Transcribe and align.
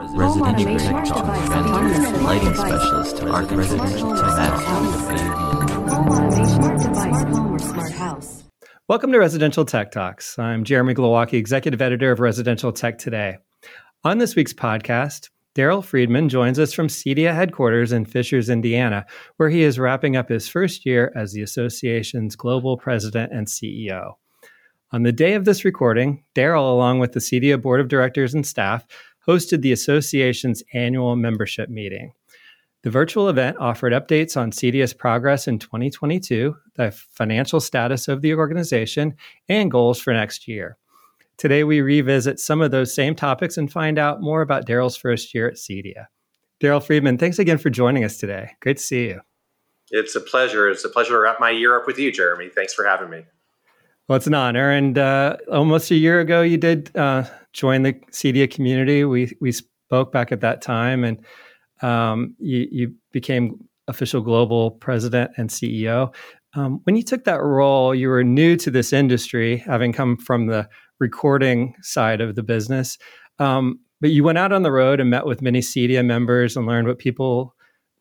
Residential 0.00 0.78
tech 0.78 1.04
talk, 1.06 1.26
lighting 2.22 2.54
specialist, 2.54 3.20
arc 3.24 3.50
residential 3.50 4.14
tech 4.14 4.52
Welcome 8.86 9.10
to 9.10 9.18
Residential 9.18 9.64
Tech 9.64 9.90
Talks. 9.90 10.38
I'm 10.38 10.62
Jeremy 10.62 10.94
Glowacki, 10.94 11.32
Executive 11.32 11.82
Editor 11.82 12.12
of 12.12 12.20
Residential 12.20 12.70
Tech 12.70 12.98
Today. 12.98 13.38
On 14.04 14.18
this 14.18 14.36
week's 14.36 14.52
podcast, 14.52 15.30
Daryl 15.56 15.84
Friedman 15.84 16.28
joins 16.28 16.60
us 16.60 16.72
from 16.72 16.86
CEDIA 16.86 17.34
headquarters 17.34 17.90
in 17.90 18.04
Fishers, 18.04 18.48
Indiana, 18.48 19.04
where 19.38 19.50
he 19.50 19.64
is 19.64 19.80
wrapping 19.80 20.14
up 20.14 20.28
his 20.28 20.46
first 20.46 20.86
year 20.86 21.12
as 21.16 21.32
the 21.32 21.42
association's 21.42 22.36
global 22.36 22.76
president 22.76 23.32
and 23.32 23.48
CEO. 23.48 24.12
On 24.92 25.02
the 25.02 25.12
day 25.12 25.34
of 25.34 25.44
this 25.44 25.64
recording, 25.64 26.22
Daryl, 26.36 26.70
along 26.70 27.00
with 27.00 27.12
the 27.12 27.20
CEDIA 27.20 27.60
board 27.60 27.80
of 27.80 27.88
directors 27.88 28.32
and 28.32 28.46
staff, 28.46 28.86
hosted 29.28 29.60
the 29.60 29.72
association's 29.72 30.62
annual 30.72 31.14
membership 31.14 31.68
meeting. 31.68 32.12
The 32.82 32.90
virtual 32.90 33.28
event 33.28 33.58
offered 33.58 33.92
updates 33.92 34.36
on 34.36 34.52
CEDIA's 34.52 34.94
progress 34.94 35.46
in 35.46 35.58
2022, 35.58 36.56
the 36.76 36.90
financial 36.90 37.60
status 37.60 38.08
of 38.08 38.22
the 38.22 38.34
organization, 38.34 39.14
and 39.48 39.70
goals 39.70 40.00
for 40.00 40.12
next 40.12 40.48
year. 40.48 40.78
Today, 41.36 41.64
we 41.64 41.80
revisit 41.80 42.40
some 42.40 42.60
of 42.60 42.70
those 42.70 42.94
same 42.94 43.14
topics 43.14 43.58
and 43.58 43.70
find 43.70 43.98
out 43.98 44.22
more 44.22 44.42
about 44.42 44.66
Daryl's 44.66 44.96
first 44.96 45.34
year 45.34 45.48
at 45.48 45.54
CEDIA. 45.54 46.06
Daryl 46.60 46.82
Friedman, 46.82 47.18
thanks 47.18 47.38
again 47.38 47.58
for 47.58 47.70
joining 47.70 48.04
us 48.04 48.16
today. 48.16 48.50
Great 48.60 48.78
to 48.78 48.82
see 48.82 49.06
you. 49.08 49.20
It's 49.90 50.16
a 50.16 50.20
pleasure. 50.20 50.68
It's 50.68 50.84
a 50.84 50.88
pleasure 50.88 51.12
to 51.12 51.18
wrap 51.18 51.38
my 51.40 51.50
year 51.50 51.78
up 51.78 51.86
with 51.86 51.98
you, 51.98 52.10
Jeremy. 52.10 52.48
Thanks 52.48 52.74
for 52.74 52.84
having 52.84 53.10
me. 53.10 53.24
Well, 54.08 54.16
it's 54.16 54.26
an 54.26 54.34
honor. 54.34 54.70
And 54.70 54.96
uh, 54.96 55.36
almost 55.52 55.90
a 55.90 55.94
year 55.94 56.20
ago, 56.20 56.40
you 56.40 56.56
did 56.56 56.94
uh, 56.96 57.24
join 57.52 57.82
the 57.82 57.92
CEDIA 58.10 58.50
community. 58.50 59.04
We 59.04 59.36
we 59.40 59.52
spoke 59.52 60.12
back 60.12 60.32
at 60.32 60.40
that 60.40 60.62
time, 60.62 61.04
and 61.04 61.22
um, 61.82 62.34
you, 62.38 62.66
you, 62.70 62.94
became 63.12 63.58
official 63.86 64.20
global 64.20 64.72
president 64.72 65.30
and 65.36 65.48
CEO. 65.50 66.12
Um, 66.54 66.80
when 66.84 66.96
you 66.96 67.02
took 67.02 67.24
that 67.24 67.42
role, 67.42 67.94
you 67.94 68.08
were 68.08 68.24
new 68.24 68.56
to 68.56 68.70
this 68.70 68.92
industry, 68.92 69.58
having 69.58 69.92
come 69.92 70.16
from 70.16 70.46
the 70.46 70.68
recording 70.98 71.74
side 71.82 72.20
of 72.20 72.34
the 72.34 72.42
business. 72.42 72.98
Um, 73.38 73.78
but 74.00 74.10
you 74.10 74.24
went 74.24 74.38
out 74.38 74.52
on 74.52 74.62
the 74.62 74.72
road 74.72 75.00
and 75.00 75.10
met 75.10 75.26
with 75.26 75.42
many 75.42 75.60
CEDIA 75.60 76.04
members 76.04 76.56
and 76.56 76.66
learned 76.66 76.88
what 76.88 76.98
people 76.98 77.54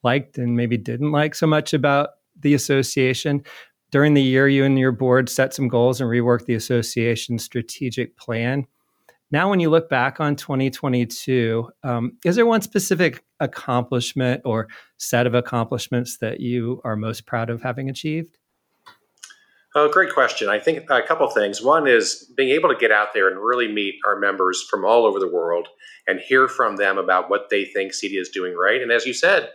liked 0.03 0.38
and 0.38 0.55
maybe 0.55 0.77
didn't 0.77 1.11
like 1.11 1.36
so 1.36 1.47
much 1.47 1.73
about 1.73 2.09
the 2.39 2.53
association 2.53 3.44
during 3.91 4.13
the 4.13 4.21
year, 4.21 4.47
you 4.47 4.66
and 4.66 4.77
your 4.77 4.91
board 4.91 5.30
set 5.30 5.53
some 5.53 5.67
goals 5.67 6.02
and 6.02 6.09
reworked 6.09 6.45
the 6.45 6.55
association's 6.55 7.43
strategic 7.43 8.17
plan. 8.17 8.67
Now, 9.30 9.49
when 9.49 9.59
you 9.59 9.69
look 9.69 9.89
back 9.89 10.19
on 10.19 10.35
2022, 10.35 11.69
um, 11.83 12.17
is 12.23 12.38
there 12.38 12.45
one 12.45 12.61
specific 12.61 13.23
accomplishment 13.39 14.41
or 14.45 14.67
set 14.97 15.27
of 15.27 15.33
accomplishments 15.33 16.17
that 16.19 16.39
you 16.39 16.81
are 16.85 16.95
most 16.95 17.25
proud 17.25 17.49
of 17.49 17.61
having 17.61 17.89
achieved? 17.89 18.38
Oh, 19.75 19.89
great 19.91 20.13
question. 20.13 20.49
I 20.49 20.59
think 20.59 20.89
a 20.89 21.02
couple 21.02 21.30
things. 21.30 21.61
One 21.61 21.88
is 21.88 22.31
being 22.35 22.49
able 22.49 22.69
to 22.69 22.75
get 22.75 22.91
out 22.91 23.13
there 23.13 23.30
and 23.30 23.38
really 23.38 23.71
meet 23.71 23.95
our 24.08 24.17
members 24.17 24.65
from 24.69 24.85
all 24.85 25.05
over 25.05 25.19
the 25.19 25.31
world 25.31 25.67
and 26.08 26.19
hear 26.19 26.47
from 26.47 26.77
them 26.77 26.97
about 26.97 27.30
what 27.30 27.49
they 27.49 27.65
think 27.65 27.91
CEDIA 27.91 28.21
is 28.21 28.30
doing 28.30 28.55
right. 28.55 28.81
And 28.81 28.91
as 28.91 29.05
you 29.05 29.13
said, 29.13 29.49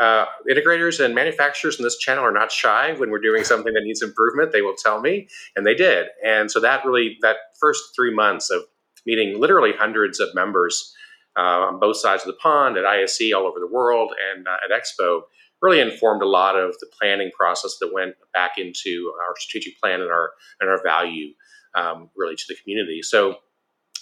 uh, 0.00 0.26
integrators 0.50 1.04
and 1.04 1.14
manufacturers 1.14 1.78
in 1.78 1.84
this 1.84 1.98
channel 1.98 2.24
are 2.24 2.32
not 2.32 2.50
shy 2.50 2.92
when 2.94 3.10
we're 3.10 3.20
doing 3.20 3.44
something 3.44 3.72
that 3.74 3.82
needs 3.84 4.02
improvement. 4.02 4.52
They 4.52 4.62
will 4.62 4.74
tell 4.76 5.00
me, 5.00 5.28
and 5.54 5.66
they 5.66 5.74
did. 5.74 6.08
And 6.24 6.50
so 6.50 6.60
that 6.60 6.84
really, 6.84 7.18
that 7.22 7.36
first 7.60 7.82
three 7.94 8.14
months 8.14 8.50
of 8.50 8.62
meeting 9.06 9.40
literally 9.40 9.72
hundreds 9.76 10.18
of 10.20 10.34
members 10.34 10.92
uh, 11.36 11.40
on 11.40 11.80
both 11.80 11.96
sides 11.96 12.22
of 12.22 12.28
the 12.28 12.38
pond 12.42 12.76
at 12.76 12.84
ISE 12.84 13.32
all 13.34 13.46
over 13.46 13.60
the 13.60 13.68
world 13.70 14.12
and 14.34 14.46
uh, 14.48 14.56
at 14.64 14.70
Expo 14.70 15.22
really 15.62 15.80
informed 15.80 16.22
a 16.22 16.28
lot 16.28 16.56
of 16.56 16.74
the 16.80 16.86
planning 16.98 17.30
process 17.36 17.76
that 17.80 17.92
went 17.92 18.14
back 18.32 18.52
into 18.58 19.12
our 19.22 19.34
strategic 19.38 19.78
plan 19.80 20.00
and 20.00 20.10
our 20.10 20.32
and 20.60 20.68
our 20.68 20.82
value 20.82 21.28
um, 21.74 22.10
really 22.16 22.36
to 22.36 22.44
the 22.48 22.56
community. 22.62 23.00
So 23.02 23.36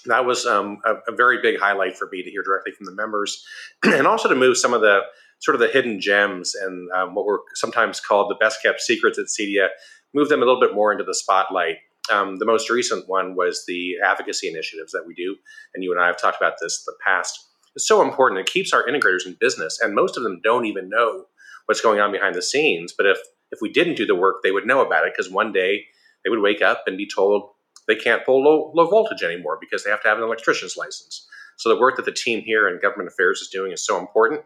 that 0.07 0.25
was 0.25 0.47
um, 0.47 0.79
a, 0.85 0.95
a, 1.09 1.17
very 1.17 1.41
big 1.41 1.59
highlight 1.59 1.97
for 1.97 2.09
me 2.13 2.23
to 2.23 2.31
hear 2.31 2.43
directly 2.43 2.73
from 2.73 2.87
the 2.87 2.93
members, 2.93 3.45
and 3.83 4.07
also 4.07 4.29
to 4.29 4.35
move 4.35 4.57
some 4.57 4.75
of 4.75 4.81
the 4.81 5.01
sort 5.41 5.55
of 5.55 5.61
the 5.61 5.69
hidden 5.69 6.01
gems 6.01 6.55
and 6.55 6.91
um, 6.93 7.15
what 7.15 7.27
were 7.27 7.43
sometimes 7.55 8.01
called 8.01 8.31
the 8.31 8.37
best 8.41 8.63
kept 8.63 8.81
secrets 8.81 9.19
at 9.19 9.27
CEDIA, 9.27 9.69
move 10.15 10.29
them 10.29 10.43
a 10.43 10.45
little 10.45 10.61
bit 10.61 10.75
more 10.75 10.93
into 10.93 11.05
the 11.05 11.15
spotlight. 11.15 11.77
Um, 12.13 12.37
the 12.37 12.45
most 12.45 12.71
recent 12.71 13.09
one 13.09 13.35
was 13.35 13.65
the 13.67 13.95
advocacy 14.05 14.49
initiatives 14.49 14.93
that 14.93 15.05
we 15.07 15.15
do, 15.15 15.37
and 15.75 15.83
you 15.83 15.93
and 15.93 16.01
I 16.01 16.07
have 16.07 16.21
talked 16.21 16.41
about 16.41 16.55
this 16.61 16.85
in 16.87 16.93
the 16.93 16.99
past. 17.05 17.39
It's 17.75 17.89
so 17.89 18.03
important. 18.03 18.41
It 18.41 18.53
keeps 18.53 18.73
our 18.73 18.87
integrators 18.87 19.27
in 19.27 19.37
business, 19.41 19.81
and 19.81 19.95
most 19.95 20.17
of 20.17 20.23
them 20.23 20.41
don't 20.45 20.67
even 20.67 20.89
know 20.89 21.25
what's 21.67 21.81
going 21.81 22.01
on 22.01 22.13
behind 22.13 22.35
the 22.35 22.43
scenes. 22.43 22.95
But 22.97 23.07
if 23.07 23.19
if 23.51 23.61
we 23.63 23.71
didn't 23.71 23.97
do 23.97 24.07
the 24.07 24.15
work, 24.15 24.37
they 24.43 24.51
would 24.51 24.67
know 24.67 24.85
about 24.85 25.07
it 25.07 25.13
because 25.17 25.33
one 25.33 25.53
day 25.53 25.85
they 26.25 26.31
would 26.31 26.43
wake 26.43 26.61
up 26.61 26.85
and 26.87 26.97
be 26.97 27.09
told 27.09 27.51
they 27.87 27.95
can't 27.95 28.25
pull 28.25 28.43
low, 28.43 28.73
low 28.75 28.89
voltage 28.89 29.23
anymore 29.23 29.59
because 29.61 29.85
they 29.85 29.91
have 29.91 30.03
to 30.03 30.09
have 30.09 30.19
an 30.19 30.25
electrician's 30.25 30.77
license. 30.77 31.27
So 31.57 31.69
the 31.69 31.79
work 31.79 31.97
that 31.97 32.05
the 32.05 32.13
team 32.13 32.41
here 32.41 32.69
in 32.69 32.81
government 32.81 33.09
affairs 33.09 33.41
is 33.41 33.49
doing 33.49 33.73
is 33.73 33.85
so 33.85 33.99
important 33.99 34.43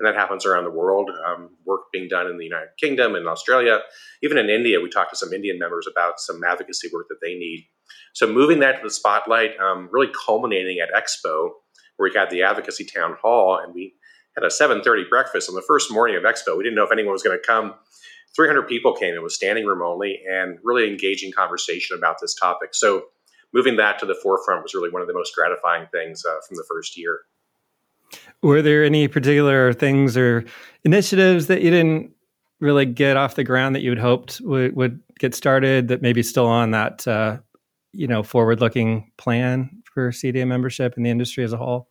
and 0.00 0.06
that 0.08 0.18
happens 0.18 0.46
around 0.46 0.64
the 0.64 0.70
world. 0.70 1.10
Um, 1.26 1.50
work 1.66 1.82
being 1.92 2.08
done 2.08 2.26
in 2.26 2.38
the 2.38 2.44
United 2.44 2.70
Kingdom 2.80 3.14
and 3.14 3.28
Australia, 3.28 3.80
even 4.22 4.38
in 4.38 4.48
India. 4.48 4.80
We 4.80 4.88
talked 4.88 5.10
to 5.10 5.16
some 5.16 5.34
Indian 5.34 5.58
members 5.58 5.86
about 5.86 6.18
some 6.18 6.42
advocacy 6.42 6.88
work 6.90 7.06
that 7.10 7.18
they 7.22 7.34
need. 7.34 7.68
So 8.14 8.26
moving 8.26 8.60
that 8.60 8.78
to 8.78 8.82
the 8.82 8.90
spotlight, 8.90 9.58
um, 9.60 9.90
really 9.92 10.10
culminating 10.26 10.78
at 10.80 10.88
Expo, 10.90 11.50
where 11.96 12.10
we 12.10 12.18
had 12.18 12.30
the 12.30 12.42
advocacy 12.42 12.86
town 12.86 13.16
hall, 13.20 13.60
and 13.62 13.74
we 13.74 13.94
had 14.34 14.44
a 14.44 14.50
7:30 14.50 15.04
breakfast 15.10 15.50
on 15.50 15.54
the 15.54 15.62
first 15.62 15.92
morning 15.92 16.16
of 16.16 16.22
Expo. 16.22 16.56
We 16.56 16.64
didn't 16.64 16.76
know 16.76 16.84
if 16.84 16.92
anyone 16.92 17.12
was 17.12 17.22
going 17.22 17.38
to 17.38 17.46
come. 17.46 17.74
300 18.34 18.68
people 18.68 18.94
came. 18.94 19.14
It 19.14 19.22
was 19.22 19.34
standing 19.34 19.66
room 19.66 19.82
only, 19.82 20.22
and 20.26 20.58
really 20.62 20.88
engaging 20.88 21.30
conversation 21.32 21.98
about 21.98 22.16
this 22.22 22.34
topic. 22.34 22.70
So 22.72 23.06
moving 23.52 23.76
that 23.76 23.98
to 23.98 24.06
the 24.06 24.14
forefront 24.14 24.62
was 24.62 24.72
really 24.72 24.90
one 24.90 25.02
of 25.02 25.08
the 25.08 25.14
most 25.14 25.34
gratifying 25.34 25.88
things 25.92 26.24
uh, 26.24 26.38
from 26.48 26.56
the 26.56 26.64
first 26.68 26.96
year. 26.96 27.20
Were 28.42 28.62
there 28.62 28.84
any 28.84 29.06
particular 29.08 29.72
things 29.72 30.16
or 30.16 30.44
initiatives 30.84 31.46
that 31.48 31.62
you 31.62 31.70
didn't 31.70 32.12
really 32.60 32.86
get 32.86 33.16
off 33.16 33.34
the 33.34 33.44
ground 33.44 33.74
that 33.74 33.82
you 33.82 33.90
had 33.90 33.98
hoped 33.98 34.40
would, 34.42 34.74
would 34.76 35.00
get 35.18 35.34
started 35.34 35.88
that 35.88 36.02
maybe 36.02 36.22
still 36.22 36.46
on 36.46 36.70
that 36.70 37.06
uh, 37.06 37.38
you 37.92 38.06
know 38.06 38.22
forward-looking 38.22 39.10
plan 39.16 39.82
for 39.92 40.10
CEDIA 40.10 40.46
membership 40.46 40.94
in 40.96 41.02
the 41.02 41.10
industry 41.10 41.44
as 41.44 41.52
a 41.52 41.56
whole? 41.56 41.88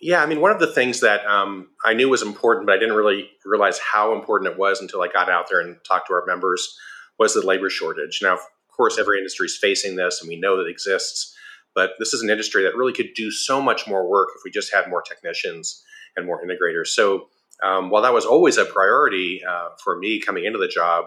Yeah, 0.00 0.22
I 0.22 0.26
mean, 0.26 0.40
one 0.40 0.52
of 0.52 0.60
the 0.60 0.72
things 0.72 1.00
that 1.00 1.26
um, 1.26 1.70
I 1.84 1.92
knew 1.94 2.08
was 2.08 2.22
important, 2.22 2.66
but 2.66 2.76
I 2.76 2.78
didn't 2.78 2.94
really 2.94 3.30
realize 3.44 3.80
how 3.80 4.14
important 4.14 4.52
it 4.52 4.58
was 4.58 4.80
until 4.80 5.02
I 5.02 5.08
got 5.08 5.28
out 5.28 5.48
there 5.50 5.60
and 5.60 5.76
talked 5.84 6.06
to 6.08 6.14
our 6.14 6.24
members 6.24 6.76
was 7.18 7.34
the 7.34 7.44
labor 7.44 7.68
shortage. 7.68 8.20
Now, 8.22 8.34
of 8.34 8.40
course, 8.68 8.96
every 8.96 9.18
industry 9.18 9.46
is 9.46 9.58
facing 9.60 9.96
this, 9.96 10.20
and 10.20 10.28
we 10.28 10.38
know 10.38 10.56
that 10.56 10.66
it 10.66 10.70
exists. 10.70 11.34
But 11.78 11.92
this 12.00 12.12
is 12.12 12.22
an 12.22 12.28
industry 12.28 12.64
that 12.64 12.74
really 12.74 12.92
could 12.92 13.14
do 13.14 13.30
so 13.30 13.62
much 13.62 13.86
more 13.86 14.10
work 14.10 14.30
if 14.34 14.42
we 14.44 14.50
just 14.50 14.74
had 14.74 14.88
more 14.88 15.00
technicians 15.00 15.80
and 16.16 16.26
more 16.26 16.44
integrators. 16.44 16.88
So 16.88 17.28
um, 17.62 17.88
while 17.88 18.02
that 18.02 18.12
was 18.12 18.24
always 18.24 18.56
a 18.56 18.64
priority 18.64 19.42
uh, 19.48 19.68
for 19.84 19.96
me 19.96 20.20
coming 20.20 20.44
into 20.44 20.58
the 20.58 20.66
job, 20.66 21.04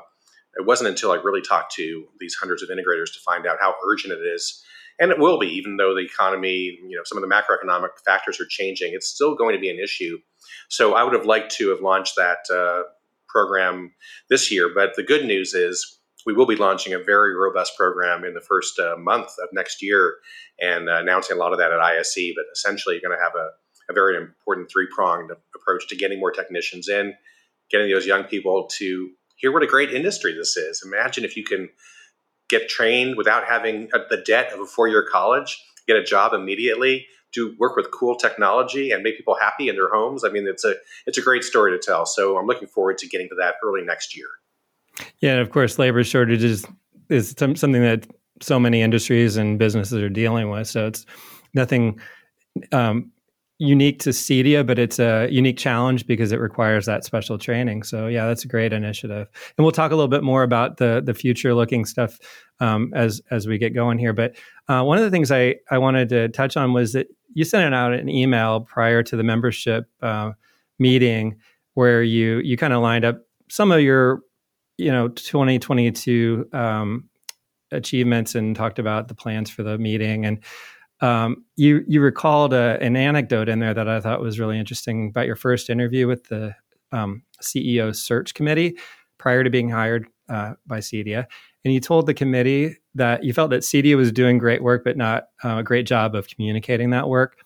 it 0.58 0.66
wasn't 0.66 0.90
until 0.90 1.12
I 1.12 1.16
really 1.16 1.42
talked 1.42 1.74
to 1.74 2.06
these 2.22 2.36
hundreds 2.36 2.64
of 2.64 2.70
integrators 2.70 3.12
to 3.12 3.20
find 3.20 3.46
out 3.46 3.58
how 3.59 3.76
urgent 3.86 4.14
it 4.14 4.22
is. 4.26 4.64
And 4.98 5.12
it 5.12 5.20
will 5.20 5.38
be, 5.38 5.48
even 5.48 5.76
though 5.76 5.94
the 5.94 6.06
economy, 6.06 6.80
you 6.88 6.96
know, 6.96 7.03
some 7.03 7.22
of 7.22 7.30
the 7.30 7.36
macroeconomic 7.36 7.90
factors 8.06 8.40
are 8.40 8.46
changing, 8.46 8.94
it's 8.94 9.09
still 9.09 9.36
going 9.36 9.56
to 9.56 9.59
be 9.59 9.70
an 9.70 9.78
issue. 9.78 10.20
So 10.70 10.94
I 10.94 11.03
would 11.03 11.14
have 11.14 11.26
liked 11.26 11.52
to 11.58 11.72
have 11.72 11.82
launched 11.82 12.16
that 12.16 12.38
uh, 12.50 12.84
program 13.28 13.92
this 14.30 14.50
year. 14.50 14.72
But 14.74 14.96
the 14.96 15.03
good 15.03 15.26
news 15.26 15.53
is 15.53 16.00
we 16.26 16.34
will 16.34 16.46
be 16.46 16.56
launching 16.56 16.94
a 16.94 17.00
very 17.00 17.36
robust 17.36 17.76
program 17.78 18.24
in 18.24 18.34
the 18.34 18.42
first 18.42 18.80
uh, 18.80 18.96
month 18.98 19.32
of 19.42 19.50
next 19.54 19.82
year 19.82 20.16
and 20.59 20.90
uh, 20.90 20.98
announcing 20.98 21.36
a 21.36 21.40
lot 21.40 21.54
of 21.54 21.59
that 21.59 21.72
at 21.72 21.80
ISE. 21.80 22.34
But 22.36 22.46
essentially, 22.54 22.96
you're 22.96 23.09
going 23.09 23.18
to 23.18 23.24
have 23.24 23.36
a, 23.36 23.50
a 23.90 23.94
very 23.94 24.18
important 24.18 24.70
three 24.72 24.88
pronged 24.94 25.32
approach 25.56 25.88
to 25.90 25.96
getting 25.96 26.20
more 26.20 26.32
technicians 26.32 26.88
in, 26.88 27.14
getting 27.70 27.90
those 27.90 28.06
young 28.06 28.23
people 28.23 28.68
to 28.78 29.12
hear 29.38 29.52
what 29.52 29.64
a 29.64 29.68
great 29.68 29.94
industry 29.94 30.34
this 30.34 30.56
is. 30.58 30.84
Imagine 30.85 31.26
if 31.26 31.35
you 31.35 31.44
can 31.44 31.70
get 32.50 32.70
trained 32.70 33.16
without 33.17 33.46
having 33.47 33.90
a, 33.94 34.00
the 34.09 34.22
debt 34.26 34.53
of 34.53 34.59
a 34.59 34.66
four 34.66 34.88
year 34.88 35.08
college, 35.09 35.64
get 35.88 35.96
a 35.97 36.03
job 36.03 36.34
immediately, 36.34 37.08
do 37.34 37.56
work 37.58 37.76
with 37.76 37.90
cool 37.91 38.16
technology 38.16 38.91
and 38.91 39.03
make 39.03 39.17
people 39.17 39.38
happy 39.40 39.70
in 39.70 39.76
their 39.76 39.90
homes. 39.90 40.24
I 40.24 40.29
mean, 40.29 40.47
it's 40.47 40.66
a 40.66 40.76
it's 41.08 41.17
a 41.17 41.22
great 41.22 41.44
story 41.44 41.72
to 41.72 41.79
tell. 41.79 42.06
So 42.06 42.38
I'm 42.38 42.46
looking 42.46 42.67
forward 42.67 42.97
to 43.00 43.08
getting 43.08 43.29
to 43.29 43.35
that 43.35 43.56
early 43.66 43.84
next 43.84 44.16
year. 44.16 44.28
Yeah, 45.20 45.36
of 45.36 45.50
course, 45.50 45.80
labor 45.80 46.03
shortages 46.03 46.66
is 47.09 47.36
something 47.38 47.72
that 47.74 48.08
so 48.42 48.59
many 48.59 48.82
industries 48.82 49.38
and 49.38 49.59
businesses 49.59 50.02
are 50.02 50.09
dealing 50.09 50.50
with. 50.50 50.68
So 50.68 50.88
it's 50.88 51.06
nothing 51.53 52.00
um, 52.72 53.12
unique 53.59 54.00
to 54.00 54.09
CEDIA, 54.09 54.66
but 54.66 54.80
it's 54.80 54.98
a 54.98 55.28
unique 55.30 55.58
challenge 55.58 56.08
because 56.08 56.32
it 56.32 56.40
requires 56.40 56.88
that 56.88 57.03
special 57.03 57.38
training. 57.38 57.84
So 57.84 58.08
yeah, 58.08 58.26
that's 58.26 58.44
a 58.44 58.48
great 58.48 58.74
initiative. 58.74 59.28
And 59.56 59.64
we'll 59.64 59.72
talk 59.72 59.92
a 59.92 59.96
little 59.96 60.08
bit 60.08 60.24
more 60.24 60.42
about 60.42 60.78
the 60.78 61.02
the 61.06 61.14
future 61.14 61.53
looking 61.53 61.86
stuff 61.86 62.18
um, 62.59 62.92
as 62.96 63.22
as 63.30 63.48
we 63.48 63.59
get 63.59 63.76
going 63.76 64.00
here. 64.00 64.14
But 64.14 64.36
uh, 64.68 64.84
one 64.84 64.98
of 64.98 65.03
the 65.03 65.12
things 65.12 65.32
I 65.32 65.56
I 65.70 65.78
wanted 65.78 66.09
to 66.09 66.30
touch 66.30 66.58
on 66.58 66.74
was 66.74 66.94
that 66.94 67.08
you 67.34 67.46
sent 67.46 67.74
out 67.74 67.94
an 67.94 68.09
email 68.09 68.62
prior 68.62 69.03
to 69.03 69.16
the 69.16 69.24
membership 69.24 69.86
uh, 70.02 70.32
meeting 70.80 71.38
where 71.76 72.02
you 72.02 72.40
you 72.40 72.58
kind 72.58 72.74
of 72.74 72.82
lined 72.82 73.06
up 73.06 73.22
some 73.48 73.72
of 73.72 73.82
your 73.82 74.22
you 74.81 74.91
know 74.91 75.09
2022 75.09 76.49
um, 76.53 77.09
achievements 77.72 78.35
and 78.35 78.55
talked 78.55 78.79
about 78.79 79.07
the 79.07 79.16
plans 79.16 79.49
for 79.49 79.63
the 79.63 79.78
meeting 79.78 80.25
and 80.25 80.39
um, 81.01 81.45
you 81.55 81.83
you 81.87 81.99
recalled 82.01 82.53
a, 82.53 82.78
an 82.81 82.95
anecdote 82.95 83.49
in 83.49 83.59
there 83.59 83.73
that 83.73 83.87
I 83.87 83.99
thought 83.99 84.22
was 84.22 84.39
really 84.39 84.59
interesting 84.59 85.09
about 85.09 85.25
your 85.25 85.35
first 85.35 85.69
interview 85.69 86.07
with 86.07 86.25
the 86.25 86.55
um, 86.91 87.23
CEO 87.41 87.95
search 87.95 88.33
committee 88.33 88.78
prior 89.17 89.43
to 89.43 89.49
being 89.49 89.69
hired 89.69 90.07
uh, 90.29 90.53
by 90.67 90.78
CEDIA, 90.78 91.25
and 91.66 91.73
you 91.73 91.79
told 91.79 92.05
the 92.05 92.13
committee 92.13 92.78
that 92.93 93.23
you 93.23 93.33
felt 93.33 93.49
that 93.49 93.63
CEDIA 93.63 93.97
was 93.97 94.11
doing 94.11 94.37
great 94.37 94.61
work, 94.61 94.83
but 94.83 94.95
not 94.95 95.25
uh, 95.43 95.57
a 95.57 95.63
great 95.63 95.87
job 95.87 96.13
of 96.13 96.28
communicating 96.28 96.91
that 96.91 97.09
work. 97.09 97.37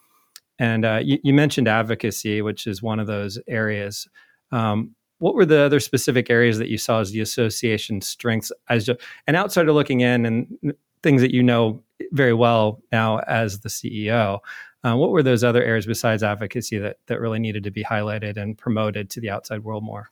And 0.59 0.85
uh, 0.85 0.99
you, 1.03 1.19
you, 1.23 1.33
mentioned 1.33 1.67
advocacy, 1.67 2.41
which 2.41 2.65
is 2.65 2.81
one 2.81 2.99
of 2.99 3.07
those 3.07 3.37
areas. 3.47 4.07
Um, 4.51 4.95
what 5.25 5.33
were 5.33 5.43
the 5.43 5.61
other 5.61 5.79
specific 5.79 6.29
areas 6.29 6.59
that 6.59 6.69
you 6.69 6.77
saw 6.77 6.99
as 6.99 7.09
the 7.09 7.19
association's 7.19 8.05
strengths 8.05 8.51
as 8.69 8.85
just, 8.85 8.99
an 9.25 9.35
outsider 9.35 9.71
looking 9.71 10.01
in 10.01 10.23
and 10.23 10.75
things 11.01 11.19
that 11.23 11.33
you 11.33 11.41
know 11.41 11.81
very 12.11 12.31
well 12.31 12.79
now 12.91 13.17
as 13.21 13.61
the 13.61 13.69
CEO? 13.69 14.37
Uh, 14.83 14.95
what 14.95 15.09
were 15.09 15.23
those 15.23 15.43
other 15.43 15.63
areas 15.63 15.87
besides 15.87 16.21
advocacy 16.21 16.77
that 16.77 16.97
that 17.07 17.19
really 17.19 17.39
needed 17.39 17.63
to 17.63 17.71
be 17.71 17.83
highlighted 17.83 18.37
and 18.37 18.55
promoted 18.55 19.09
to 19.09 19.19
the 19.19 19.31
outside 19.31 19.63
world 19.63 19.83
more? 19.83 20.11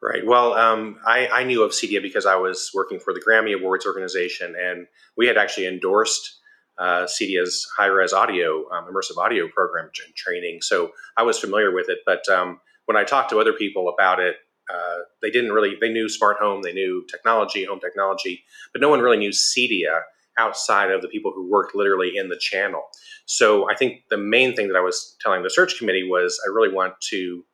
Right. 0.00 0.24
Well, 0.24 0.54
um, 0.54 0.98
I, 1.06 1.26
I, 1.28 1.44
knew 1.44 1.62
of 1.62 1.72
CEDIA 1.72 2.00
because 2.00 2.24
I 2.24 2.36
was 2.36 2.70
working 2.72 2.98
for 2.98 3.12
the 3.12 3.20
Grammy 3.20 3.54
Awards 3.54 3.84
organization, 3.84 4.54
and 4.58 4.86
we 5.18 5.26
had 5.26 5.36
actually 5.36 5.66
endorsed 5.66 6.38
uh, 6.78 7.04
CEDIA's 7.04 7.68
high 7.76 7.86
res 7.86 8.14
audio, 8.14 8.70
um, 8.70 8.86
immersive 8.90 9.18
audio 9.18 9.48
program 9.48 9.90
training. 10.16 10.60
So 10.62 10.92
I 11.16 11.24
was 11.24 11.38
familiar 11.38 11.74
with 11.74 11.90
it. 11.90 11.98
But 12.06 12.26
um, 12.30 12.60
when 12.86 12.96
I 12.96 13.04
talked 13.04 13.30
to 13.30 13.38
other 13.38 13.52
people 13.52 13.88
about 13.88 14.20
it, 14.20 14.36
uh, 14.72 14.98
they 15.22 15.30
didn't 15.30 15.52
really, 15.52 15.76
they 15.80 15.92
knew 15.92 16.08
smart 16.08 16.38
home, 16.38 16.62
they 16.62 16.72
knew 16.72 17.04
technology, 17.10 17.64
home 17.64 17.78
technology, 17.80 18.42
but 18.72 18.80
no 18.80 18.88
one 18.88 19.00
really 19.00 19.16
knew 19.16 19.30
CEDIA 19.30 20.00
outside 20.38 20.90
of 20.90 21.02
the 21.02 21.08
people 21.08 21.32
who 21.32 21.48
worked 21.48 21.74
literally 21.74 22.16
in 22.16 22.28
the 22.28 22.38
channel. 22.38 22.82
So 23.26 23.70
I 23.70 23.76
think 23.76 24.02
the 24.10 24.18
main 24.18 24.54
thing 24.54 24.68
that 24.68 24.76
I 24.76 24.80
was 24.80 25.16
telling 25.20 25.42
the 25.42 25.50
search 25.50 25.78
committee 25.78 26.06
was 26.08 26.40
I 26.44 26.50
really 26.52 26.72
want 26.72 26.94
to 27.10 27.44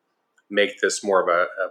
make 0.50 0.80
this 0.80 1.04
more 1.04 1.22
of 1.22 1.28
a, 1.28 1.42
a 1.62 1.68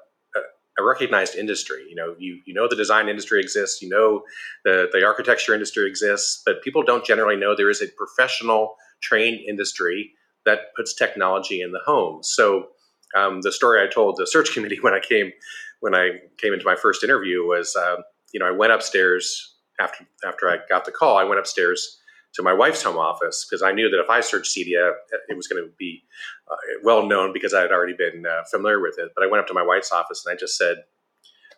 a 0.78 0.84
recognized 0.84 1.36
industry. 1.36 1.86
You 1.90 1.96
know, 1.96 2.16
you 2.18 2.42
you 2.46 2.54
know 2.54 2.68
the 2.68 2.76
design 2.76 3.10
industry 3.10 3.42
exists, 3.42 3.82
you 3.82 3.90
know 3.90 4.24
the 4.66 4.88
the 4.92 5.06
architecture 5.06 5.54
industry 5.54 5.88
exists, 5.88 6.42
but 6.46 6.62
people 6.62 6.84
don't 6.84 7.06
generally 7.06 7.36
know 7.36 7.56
there 7.56 7.70
is 7.70 7.82
a 7.82 7.88
professional 7.98 8.76
trained 9.02 9.40
industry 9.48 10.12
that 10.46 10.74
puts 10.76 10.94
technology 10.94 11.62
in 11.62 11.72
the 11.72 11.82
home. 11.86 12.24
So 12.24 12.68
um, 13.16 13.42
the 13.42 13.52
story 13.52 13.82
I 13.82 13.92
told 13.92 14.18
the 14.18 14.28
search 14.28 14.54
committee 14.54 14.80
when 14.82 14.94
I 14.94 15.00
came 15.00 15.32
when 15.80 15.96
I 15.96 16.20
came 16.38 16.54
into 16.54 16.66
my 16.66 16.76
first 16.76 17.04
interview 17.04 17.44
was, 17.44 17.76
uh, 17.76 17.98
you 18.34 18.40
know, 18.40 18.48
I 18.48 18.52
went 18.52 18.72
upstairs 18.72 19.56
after 19.80 20.06
after 20.26 20.50
I 20.50 20.58
got 20.70 20.86
the 20.86 20.92
call. 20.92 21.18
I 21.18 21.24
went 21.24 21.40
upstairs 21.40 21.98
to 22.34 22.44
my 22.44 22.54
wife's 22.54 22.84
home 22.84 22.98
office 22.98 23.46
because 23.48 23.62
I 23.62 23.72
knew 23.72 23.90
that 23.90 24.00
if 24.00 24.10
I 24.10 24.22
searched 24.22 24.56
CEDIA, 24.56 24.94
it 25.28 25.36
was 25.36 25.48
going 25.48 25.64
to 25.64 25.70
be 25.78 26.04
uh, 26.50 26.56
well 26.84 27.06
known 27.06 27.34
because 27.34 27.54
I 27.54 27.62
had 27.62 27.72
already 27.72 27.96
been 27.98 28.26
uh, 28.26 28.44
familiar 28.50 28.80
with 28.80 28.98
it. 29.00 29.10
But 29.16 29.26
I 29.26 29.28
went 29.28 29.42
up 29.42 29.48
to 29.48 29.54
my 29.54 29.64
wife's 29.64 29.92
office 29.92 30.26
and 30.26 30.34
I 30.34 30.40
just 30.40 30.58
said, 30.58 30.78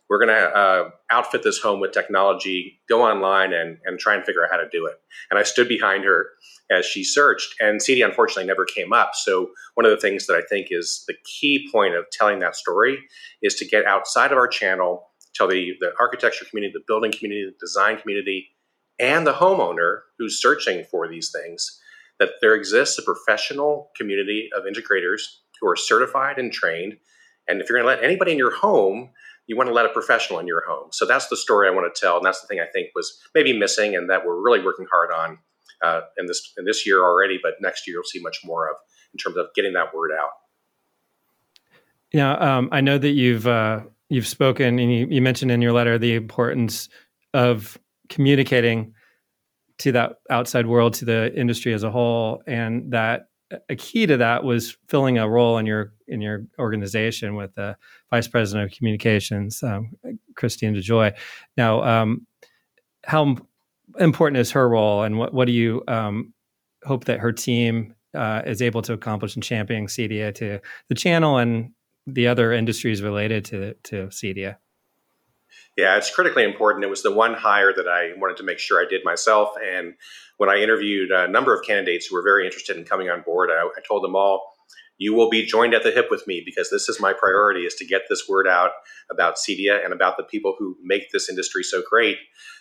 "We're 0.10 0.20
going 0.24 0.36
to 0.36 0.58
uh, 0.58 0.90
outfit 1.10 1.44
this 1.44 1.60
home 1.60 1.80
with 1.80 1.92
technology. 1.92 2.80
Go 2.90 3.04
online 3.04 3.54
and 3.54 3.78
and 3.86 4.00
try 4.00 4.16
and 4.16 4.24
figure 4.24 4.44
out 4.44 4.52
how 4.52 4.58
to 4.58 4.70
do 4.72 4.86
it." 4.86 4.96
And 5.30 5.40
I 5.40 5.44
stood 5.44 5.68
behind 5.68 6.04
her 6.04 6.28
as 6.72 6.86
she 6.86 7.04
searched, 7.04 7.56
and 7.60 7.82
CEDIA 7.82 8.06
unfortunately 8.06 8.46
never 8.46 8.66
came 8.66 8.94
up. 8.94 9.12
So 9.14 9.52
one 9.76 9.86
of 9.86 9.92
the 9.92 9.98
things 9.98 10.28
that 10.28 10.36
I 10.36 10.42
think 10.48 10.68
is 10.72 11.04
the 11.08 11.16
key 11.26 11.70
point 11.72 11.96
of 11.96 12.10
telling 12.12 12.40
that 12.40 12.56
story 12.56 13.00
is 13.42 13.56
to 13.56 13.66
get 13.66 13.86
outside 13.86 14.32
of 14.32 14.38
our 14.38 14.48
channel, 14.48 15.10
tell 15.36 15.48
the 15.48 15.74
the 15.80 15.92
architecture 16.00 16.46
community, 16.46 16.74
the 16.74 16.84
building 16.88 17.12
community, 17.12 17.46
the 17.46 17.66
design 17.66 17.98
community 17.98 18.50
and 19.00 19.26
the 19.26 19.34
homeowner 19.34 20.02
who's 20.18 20.42
searching 20.42 20.84
for 20.90 21.08
these 21.08 21.32
things 21.32 21.80
that 22.20 22.30
there 22.42 22.56
exists 22.56 22.98
a 22.98 23.04
professional 23.04 23.90
community 23.98 24.50
of 24.56 24.64
integrators 24.64 25.22
who 25.60 25.68
are 25.68 25.76
certified 25.76 26.38
and 26.38 26.54
trained. 26.54 26.98
And 27.48 27.62
if 27.62 27.70
you're 27.70 27.78
going 27.78 27.90
to 27.90 27.96
let 27.96 28.04
anybody 28.04 28.32
in 28.32 28.38
your 28.38 28.56
home, 28.56 29.10
you 29.48 29.58
want 29.58 29.68
to 29.68 29.74
let 29.74 29.86
a 29.86 29.90
professional 29.90 30.40
in 30.40 30.48
your 30.48 30.64
home. 30.66 30.88
So 30.92 31.06
that's 31.06 31.28
the 31.28 31.38
story 31.38 31.68
I 31.68 31.72
want 31.72 31.94
to 31.94 32.00
tell, 32.00 32.18
and 32.18 32.26
that's 32.26 32.42
the 32.42 32.48
thing 32.48 32.60
I 32.60 32.66
think 32.72 32.90
was 32.96 33.20
maybe 33.36 33.58
missing, 33.58 33.96
and 33.96 34.10
that 34.10 34.26
we're 34.26 34.42
really 34.42 34.64
working 34.64 34.88
hard 34.90 35.12
on 35.12 35.38
uh, 35.82 36.02
in 36.18 36.26
this 36.28 36.54
in 36.58 36.66
this 36.66 36.86
year 36.86 37.04
already. 37.04 37.40
But 37.42 37.54
next 37.60 37.88
year 37.88 37.96
you'll 37.96 38.04
see 38.04 38.22
much 38.22 38.40
more 38.46 38.70
of 38.70 38.78
in 39.14 39.18
terms 39.18 39.38
of 39.38 39.48
getting 39.56 39.74
that 39.74 39.94
word 39.94 40.12
out. 40.12 40.30
Yeah, 42.12 42.34
um, 42.34 42.70
I 42.72 42.82
know 42.82 42.98
that 42.98 43.10
you've 43.10 43.48
uh, 43.48 43.82
you've 44.10 44.28
spoken, 44.28 44.80
and 44.80 44.94
you, 44.94 45.08
you 45.10 45.22
mentioned 45.22 45.52
in 45.52 45.62
your 45.62 45.74
letter 45.74 45.98
the 45.98 46.16
importance 46.16 46.88
of 47.34 47.78
communicating 48.10 48.94
to 49.80 49.92
that 49.92 50.20
outside 50.30 50.68
world, 50.68 50.94
to 50.94 51.06
the 51.06 51.34
industry 51.36 51.74
as 51.74 51.84
a 51.84 51.92
whole, 51.92 52.44
and 52.48 52.92
that 52.92 53.30
a 53.70 53.76
key 53.76 54.06
to 54.06 54.18
that 54.18 54.44
was 54.44 54.78
filling 54.88 55.18
a 55.18 55.28
role 55.28 55.58
in 55.58 55.66
your 55.66 55.94
in 56.08 56.22
your 56.22 56.46
organization 56.60 57.36
with 57.36 57.56
the 57.56 57.78
vice 58.10 58.28
president 58.28 58.72
of 58.72 58.78
communications, 58.78 59.64
um, 59.64 59.92
Christine 60.36 60.76
DeJoy. 60.76 61.16
Now, 61.58 61.84
um, 61.84 62.28
how 63.04 63.38
important 64.00 64.38
is 64.38 64.52
her 64.52 64.68
role, 64.68 65.04
and 65.04 65.18
what 65.18 65.34
what 65.34 65.46
do 65.46 65.54
you 65.54 65.84
um, 65.88 66.34
hope 66.84 67.06
that 67.06 67.20
her 67.20 67.32
team 67.32 67.96
uh, 68.14 68.42
is 68.46 68.62
able 68.62 68.82
to 68.84 68.94
accomplish 68.94 69.36
in 69.36 69.42
championing 69.42 69.88
CEDIA 69.88 70.34
to 70.36 70.60
the 70.90 70.96
channel 70.96 71.38
and 71.38 71.72
the 72.06 72.28
other 72.28 72.52
industries 72.52 73.02
related 73.02 73.46
to 73.46 73.74
to 73.84 74.08
CEDIA? 74.08 74.58
Yeah, 75.76 75.98
it's 75.98 76.14
critically 76.14 76.44
important. 76.44 76.86
It 76.86 76.90
was 76.90 77.02
the 77.02 77.12
one 77.12 77.34
hire 77.34 77.74
that 77.74 77.88
I 77.88 78.12
wanted 78.18 78.38
to 78.38 78.44
make 78.44 78.60
sure 78.60 78.80
I 78.80 78.88
did 78.88 79.04
myself. 79.04 79.56
And 79.64 79.96
when 80.44 80.50
I 80.50 80.62
interviewed 80.62 81.10
a 81.10 81.26
number 81.26 81.58
of 81.58 81.66
candidates 81.66 82.08
who 82.08 82.18
were 82.18 82.22
very 82.22 82.46
interested 82.46 82.76
in 82.76 82.84
coming 82.84 83.10
on 83.10 83.22
board, 83.22 83.50
I, 83.50 83.64
I 83.64 83.82
told 83.88 84.04
them 84.04 84.14
all, 84.14 84.44
you 84.98 85.14
will 85.14 85.30
be 85.30 85.46
joined 85.46 85.74
at 85.74 85.84
the 85.84 85.92
hip 85.92 86.08
with 86.12 86.28
me 86.28 86.42
because 86.46 86.70
this 86.70 86.90
is 86.90 87.00
my 87.00 87.14
priority 87.14 87.62
is 87.62 87.76
to 87.76 87.86
get 87.86 88.02
this 88.10 88.28
word 88.28 88.46
out 88.46 88.72
about 89.10 89.38
CEDIA 89.38 89.82
and 89.86 89.94
about 89.94 90.18
the 90.18 90.24
people 90.24 90.54
who 90.60 90.76
make 90.84 91.12
this 91.14 91.30
industry 91.30 91.64
so 91.64 91.82
great. 91.90 92.18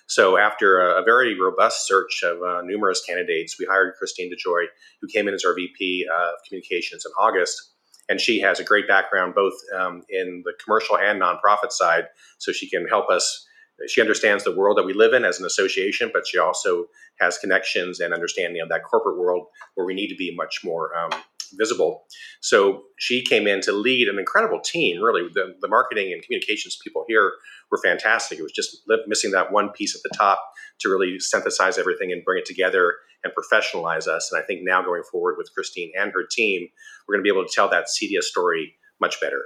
So 0.06 0.36
after 0.36 0.80
a, 0.80 1.02
a 1.02 1.04
very 1.04 1.36
robust 1.36 1.88
search 1.88 2.22
of 2.22 2.40
uh, 2.40 2.62
numerous 2.62 3.04
candidates, 3.04 3.56
we 3.58 3.66
hired 3.68 3.94
Christine 3.98 4.30
DeJoy, 4.30 4.66
who 5.00 5.08
came 5.08 5.26
in 5.26 5.34
as 5.34 5.44
our 5.44 5.52
VP 5.52 6.06
of 6.06 6.34
communications 6.46 7.04
in 7.04 7.10
August 7.18 7.72
and 8.08 8.20
she 8.20 8.40
has 8.40 8.60
a 8.60 8.64
great 8.64 8.86
background 8.86 9.34
both 9.34 9.54
um, 9.76 10.02
in 10.08 10.42
the 10.44 10.52
commercial 10.62 10.98
and 10.98 11.20
nonprofit 11.20 11.70
side, 11.70 12.08
so 12.38 12.52
she 12.52 12.68
can 12.68 12.86
help 12.86 13.08
us. 13.08 13.46
She 13.88 14.00
understands 14.00 14.44
the 14.44 14.54
world 14.54 14.78
that 14.78 14.86
we 14.86 14.92
live 14.92 15.12
in 15.12 15.24
as 15.24 15.40
an 15.40 15.46
association, 15.46 16.10
but 16.12 16.26
she 16.26 16.38
also 16.38 16.86
has 17.20 17.38
connections 17.38 18.00
and 18.00 18.14
understanding 18.14 18.62
of 18.62 18.68
that 18.68 18.84
corporate 18.84 19.18
world 19.18 19.46
where 19.74 19.86
we 19.86 19.94
need 19.94 20.08
to 20.08 20.16
be 20.16 20.34
much 20.36 20.60
more 20.64 20.96
um, 20.96 21.10
visible. 21.54 22.04
So 22.40 22.84
she 22.98 23.22
came 23.22 23.46
in 23.46 23.60
to 23.62 23.72
lead 23.72 24.08
an 24.08 24.18
incredible 24.18 24.60
team. 24.60 25.02
Really, 25.02 25.28
the, 25.32 25.54
the 25.60 25.68
marketing 25.68 26.12
and 26.12 26.22
communications 26.22 26.78
people 26.82 27.04
here 27.08 27.32
were 27.70 27.80
fantastic. 27.82 28.38
It 28.38 28.42
was 28.42 28.52
just 28.52 28.82
missing 29.06 29.32
that 29.32 29.52
one 29.52 29.70
piece 29.70 29.94
at 29.94 30.02
the 30.02 30.16
top 30.16 30.42
to 30.80 30.88
really 30.88 31.18
synthesize 31.18 31.78
everything 31.78 32.12
and 32.12 32.24
bring 32.24 32.40
it 32.40 32.46
together 32.46 32.94
and 33.24 33.32
professionalize 33.34 34.06
us. 34.06 34.30
And 34.32 34.42
I 34.42 34.46
think 34.46 34.60
now 34.62 34.82
going 34.82 35.02
forward 35.04 35.36
with 35.38 35.52
Christine 35.54 35.92
and 35.98 36.12
her 36.12 36.24
team, 36.28 36.68
we're 37.06 37.16
going 37.16 37.24
to 37.24 37.30
be 37.30 37.36
able 37.36 37.46
to 37.46 37.54
tell 37.54 37.68
that 37.70 37.86
CEDIA 37.86 38.22
story 38.22 38.74
much 39.00 39.20
better. 39.20 39.42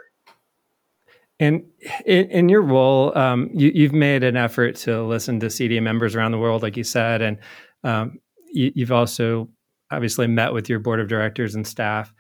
And 1.38 1.64
in, 2.06 2.30
in 2.30 2.48
your 2.48 2.62
role, 2.62 3.16
um, 3.16 3.50
you, 3.52 3.82
have 3.82 3.92
made 3.92 4.24
an 4.24 4.36
effort 4.36 4.76
to 4.76 5.02
listen 5.02 5.38
to 5.40 5.46
CEDIA 5.46 5.82
members 5.82 6.16
around 6.16 6.32
the 6.32 6.38
world, 6.38 6.62
like 6.62 6.76
you 6.76 6.84
said, 6.84 7.20
and 7.20 7.38
um, 7.84 8.18
you, 8.52 8.72
have 8.78 8.92
also 8.92 9.48
obviously 9.90 10.26
met 10.26 10.54
with 10.54 10.68
your 10.68 10.78
board 10.78 10.98
of 10.98 11.08
directors 11.08 11.54
and 11.54 11.66
staff. 11.66 12.12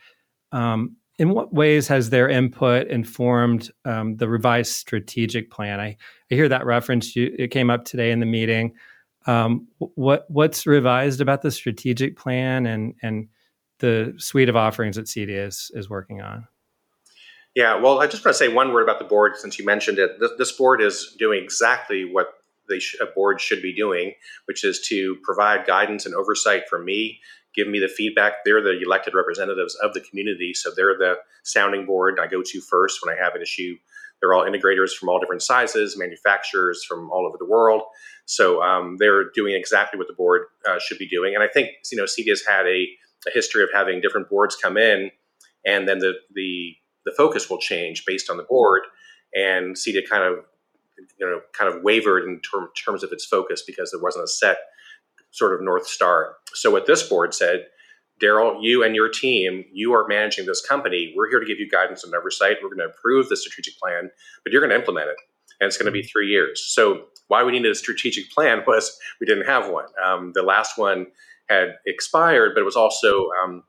Um, 0.52 0.96
in 1.18 1.30
what 1.30 1.52
ways 1.52 1.88
has 1.88 2.10
their 2.10 2.28
input 2.28 2.88
informed 2.88 3.70
um, 3.86 4.16
the 4.16 4.28
revised 4.28 4.72
strategic 4.72 5.50
plan? 5.50 5.80
I, 5.80 5.96
I 6.30 6.34
hear 6.34 6.48
that 6.50 6.66
reference. 6.66 7.16
You, 7.16 7.34
it 7.38 7.50
came 7.50 7.70
up 7.70 7.86
today 7.86 8.10
in 8.10 8.20
the 8.20 8.26
meeting. 8.26 8.74
Um, 9.26 9.66
what 9.78 10.26
what's 10.28 10.66
revised 10.66 11.20
about 11.20 11.42
the 11.42 11.50
strategic 11.50 12.16
plan 12.16 12.66
and 12.66 12.94
and 13.02 13.28
the 13.78 14.14
suite 14.18 14.48
of 14.48 14.56
offerings 14.56 14.96
that 14.96 15.06
CEDIA 15.06 15.48
is, 15.48 15.70
is 15.74 15.90
working 15.90 16.20
on? 16.20 16.46
Yeah, 17.56 17.76
well, 17.76 18.00
I 18.00 18.06
just 18.06 18.22
want 18.22 18.34
to 18.34 18.38
say 18.38 18.48
one 18.48 18.74
word 18.74 18.82
about 18.82 18.98
the 18.98 19.06
board 19.06 19.38
since 19.38 19.58
you 19.58 19.64
mentioned 19.64 19.98
it. 19.98 20.20
This, 20.20 20.30
this 20.36 20.52
board 20.52 20.82
is 20.82 21.16
doing 21.18 21.42
exactly 21.42 22.04
what 22.04 22.34
the 22.68 22.78
sh- 22.78 22.96
a 23.00 23.06
board 23.06 23.40
should 23.40 23.62
be 23.62 23.74
doing, 23.74 24.12
which 24.44 24.62
is 24.62 24.86
to 24.88 25.16
provide 25.22 25.66
guidance 25.66 26.04
and 26.04 26.14
oversight 26.14 26.64
for 26.68 26.78
me, 26.78 27.18
give 27.54 27.66
me 27.66 27.78
the 27.78 27.88
feedback. 27.88 28.44
They're 28.44 28.62
the 28.62 28.78
elected 28.84 29.14
representatives 29.14 29.74
of 29.76 29.94
the 29.94 30.02
community, 30.02 30.52
so 30.52 30.70
they're 30.76 30.98
the 30.98 31.14
sounding 31.44 31.86
board 31.86 32.18
I 32.20 32.26
go 32.26 32.42
to 32.44 32.60
first 32.60 32.98
when 33.02 33.16
I 33.16 33.18
have 33.18 33.34
an 33.34 33.40
issue. 33.40 33.76
They're 34.20 34.34
all 34.34 34.44
integrators 34.44 34.90
from 34.90 35.08
all 35.08 35.18
different 35.18 35.42
sizes, 35.42 35.96
manufacturers 35.96 36.84
from 36.84 37.10
all 37.10 37.26
over 37.26 37.38
the 37.38 37.46
world. 37.46 37.84
So 38.26 38.62
um, 38.62 38.96
they're 38.98 39.30
doing 39.30 39.54
exactly 39.54 39.96
what 39.96 40.08
the 40.08 40.14
board 40.14 40.42
uh, 40.68 40.78
should 40.78 40.98
be 40.98 41.08
doing. 41.08 41.34
And 41.34 41.42
I 41.42 41.48
think 41.48 41.70
you 41.90 41.96
know 41.96 42.04
CEDIA 42.04 42.30
has 42.30 42.42
had 42.46 42.66
a, 42.66 42.86
a, 43.26 43.30
history 43.32 43.62
of 43.62 43.70
having 43.72 44.02
different 44.02 44.28
boards 44.28 44.56
come 44.56 44.76
in, 44.76 45.10
and 45.64 45.88
then 45.88 46.00
the 46.00 46.12
the 46.34 46.76
the 47.06 47.12
focus 47.16 47.48
will 47.48 47.58
change 47.58 48.04
based 48.04 48.28
on 48.28 48.36
the 48.36 48.42
board. 48.42 48.82
And 49.34 49.74
CEDIA 49.74 50.06
kind 50.08 50.22
of 50.22 50.44
you 51.18 51.26
know 51.26 51.40
kind 51.52 51.72
of 51.72 51.82
wavered 51.82 52.24
in 52.24 52.40
term, 52.40 52.68
terms 52.84 53.02
of 53.02 53.12
its 53.12 53.24
focus 53.24 53.62
because 53.66 53.90
there 53.90 54.02
wasn't 54.02 54.24
a 54.24 54.28
set 54.28 54.58
sort 55.30 55.54
of 55.54 55.62
north 55.62 55.86
star. 55.86 56.36
So 56.54 56.70
what 56.70 56.86
this 56.86 57.06
board 57.08 57.34
said, 57.34 57.66
Daryl, 58.22 58.58
you 58.60 58.82
and 58.82 58.94
your 58.94 59.08
team, 59.08 59.64
you 59.72 59.92
are 59.92 60.06
managing 60.08 60.46
this 60.46 60.64
company. 60.64 61.12
We're 61.16 61.28
here 61.28 61.40
to 61.40 61.46
give 61.46 61.58
you 61.58 61.68
guidance 61.68 62.04
and 62.04 62.14
oversight. 62.14 62.56
We're 62.62 62.74
going 62.74 62.88
to 62.88 62.94
approve 62.94 63.28
the 63.28 63.36
strategic 63.36 63.78
plan, 63.78 64.10
but 64.42 64.52
you're 64.52 64.62
going 64.62 64.70
to 64.70 64.76
implement 64.76 65.08
it, 65.08 65.16
and 65.60 65.68
it's 65.68 65.76
going 65.76 65.86
to 65.86 65.92
be 65.92 66.02
three 66.02 66.28
years. 66.28 66.64
So 66.66 67.06
why 67.28 67.42
we 67.44 67.52
needed 67.52 67.70
a 67.70 67.74
strategic 67.74 68.30
plan 68.30 68.62
was 68.66 68.98
we 69.20 69.26
didn't 69.26 69.46
have 69.46 69.70
one. 69.70 69.86
Um, 70.04 70.32
the 70.34 70.42
last 70.42 70.78
one 70.78 71.06
had 71.48 71.74
expired, 71.86 72.52
but 72.54 72.62
it 72.62 72.64
was 72.64 72.76
also 72.76 73.28
um, 73.44 73.62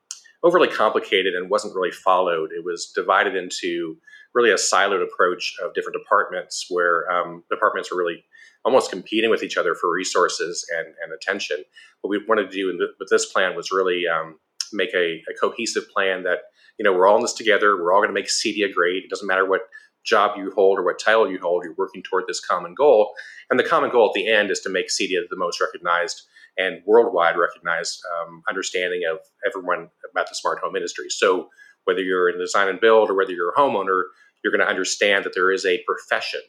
overly 0.44 0.68
complicated 0.68 1.34
and 1.34 1.50
wasn't 1.50 1.76
really 1.76 1.92
followed. 1.92 2.52
It 2.52 2.64
was 2.64 2.92
divided 2.96 3.36
into 3.36 3.98
really 4.34 4.52
a 4.52 4.56
siloed 4.56 5.04
approach 5.04 5.56
of 5.64 5.74
different 5.74 5.98
departments 5.98 6.68
where 6.70 7.10
um, 7.12 7.44
departments 7.50 7.92
were 7.92 7.98
really 7.98 8.24
almost 8.64 8.92
competing 8.92 9.30
with 9.30 9.44
each 9.44 9.58
other 9.58 9.74
for 9.74 9.92
resources 9.92 10.66
and, 10.78 10.88
and 11.04 11.14
attention. 11.14 11.64
What 12.02 12.10
we 12.10 12.24
wanted 12.28 12.52
to 12.52 12.56
do 12.56 12.78
with 13.00 13.10
this 13.10 13.32
plan 13.32 13.56
was 13.56 13.72
really 13.72 14.04
um, 14.08 14.40
make 14.74 14.94
a, 14.94 15.24
a, 15.30 15.34
cohesive 15.40 15.90
plan 15.90 16.24
that, 16.24 16.40
you 16.78 16.84
know, 16.84 16.94
we're 16.94 17.08
all 17.08 17.16
in 17.16 17.22
this 17.22 17.34
together. 17.34 17.82
We're 17.82 17.94
all 17.94 18.00
going 18.00 18.10
to 18.10 18.14
make 18.14 18.28
CEDIA 18.28 18.74
great. 18.74 19.06
It 19.06 19.10
doesn't 19.10 19.28
matter 19.28 19.48
what 19.48 19.62
job 20.06 20.38
you 20.38 20.52
hold 20.56 20.80
or 20.80 20.86
what 20.86 21.00
title 21.00 21.30
you 21.30 21.40
hold, 21.42 21.64
you're 21.64 21.76
working 21.78 22.02
toward 22.04 22.26
this 22.28 22.40
common 22.40 22.74
goal. 22.74 23.12
And 23.50 23.60
the 23.60 23.64
common 23.64 23.90
goal 23.90 24.08
at 24.08 24.14
the 24.14 24.28
end 24.28 24.52
is 24.52 24.60
to 24.62 24.70
make 24.70 24.88
CEDIA 24.88 25.22
the 25.30 25.38
most 25.38 25.60
recognized 25.62 26.24
and 26.58 26.82
worldwide 26.86 27.38
recognized 27.38 28.02
um, 28.20 28.42
understanding 28.50 29.02
of 29.12 29.20
everyone 29.46 29.90
about 30.18 30.30
the 30.30 30.36
smart 30.36 30.60
home 30.64 30.76
industry. 30.76 31.10
So 31.10 31.50
whether 31.86 32.02
you're 32.02 32.30
in 32.30 32.40
design 32.40 32.68
and 32.68 32.82
build 32.82 33.10
or 33.10 33.16
whether 33.16 33.32
you're 33.32 33.54
a 33.56 33.60
homeowner, 33.60 34.04
you're 34.44 34.52
going 34.52 34.66
to 34.66 34.70
understand 34.70 35.24
that 35.26 35.34
there 35.34 35.52
is 35.52 35.66
a 35.66 35.84
profession, 35.86 36.42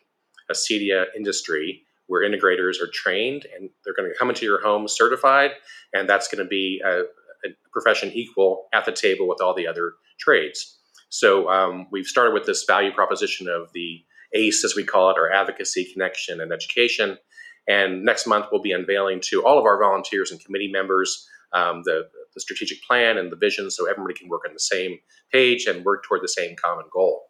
a 0.50 0.54
CEDIA 0.54 1.06
industry 1.16 1.82
where 2.06 2.28
integrators 2.28 2.80
are 2.82 2.90
trained 2.92 3.46
and 3.54 3.70
they're 3.84 3.94
going 3.94 4.10
to 4.10 4.18
come 4.18 4.30
into 4.30 4.46
your 4.46 4.62
home 4.62 4.88
certified, 4.88 5.50
and 5.92 6.08
that's 6.08 6.28
going 6.28 6.42
to 6.42 6.48
be 6.48 6.80
a, 6.84 7.00
a 7.44 7.48
profession 7.72 8.10
equal 8.12 8.66
at 8.72 8.84
the 8.86 8.92
table 8.92 9.28
with 9.28 9.40
all 9.42 9.54
the 9.54 9.66
other 9.66 9.92
trades. 10.18 10.78
So 11.10 11.48
um, 11.48 11.86
we've 11.92 12.06
started 12.06 12.32
with 12.34 12.46
this 12.46 12.64
value 12.64 12.92
proposition 12.92 13.48
of 13.48 13.70
the 13.74 14.04
ACE, 14.34 14.64
as 14.64 14.74
we 14.74 14.84
call 14.84 15.10
it, 15.10 15.16
our 15.16 15.30
advocacy, 15.30 15.86
connection, 15.92 16.40
and 16.40 16.52
education. 16.52 17.18
And 17.66 18.04
next 18.04 18.26
month, 18.26 18.46
we'll 18.50 18.62
be 18.62 18.72
unveiling 18.72 19.20
to 19.24 19.44
all 19.44 19.58
of 19.58 19.64
our 19.64 19.78
volunteers 19.78 20.30
and 20.30 20.42
committee 20.42 20.70
members 20.70 21.28
um, 21.52 21.82
the, 21.84 22.08
the 22.38 22.40
strategic 22.40 22.82
plan 22.82 23.18
and 23.18 23.30
the 23.30 23.36
vision 23.36 23.70
so 23.70 23.88
everybody 23.88 24.14
can 24.14 24.28
work 24.28 24.42
on 24.46 24.54
the 24.54 24.60
same 24.60 24.98
page 25.32 25.66
and 25.66 25.84
work 25.84 26.04
toward 26.04 26.22
the 26.22 26.28
same 26.28 26.54
common 26.56 26.86
goal. 26.92 27.24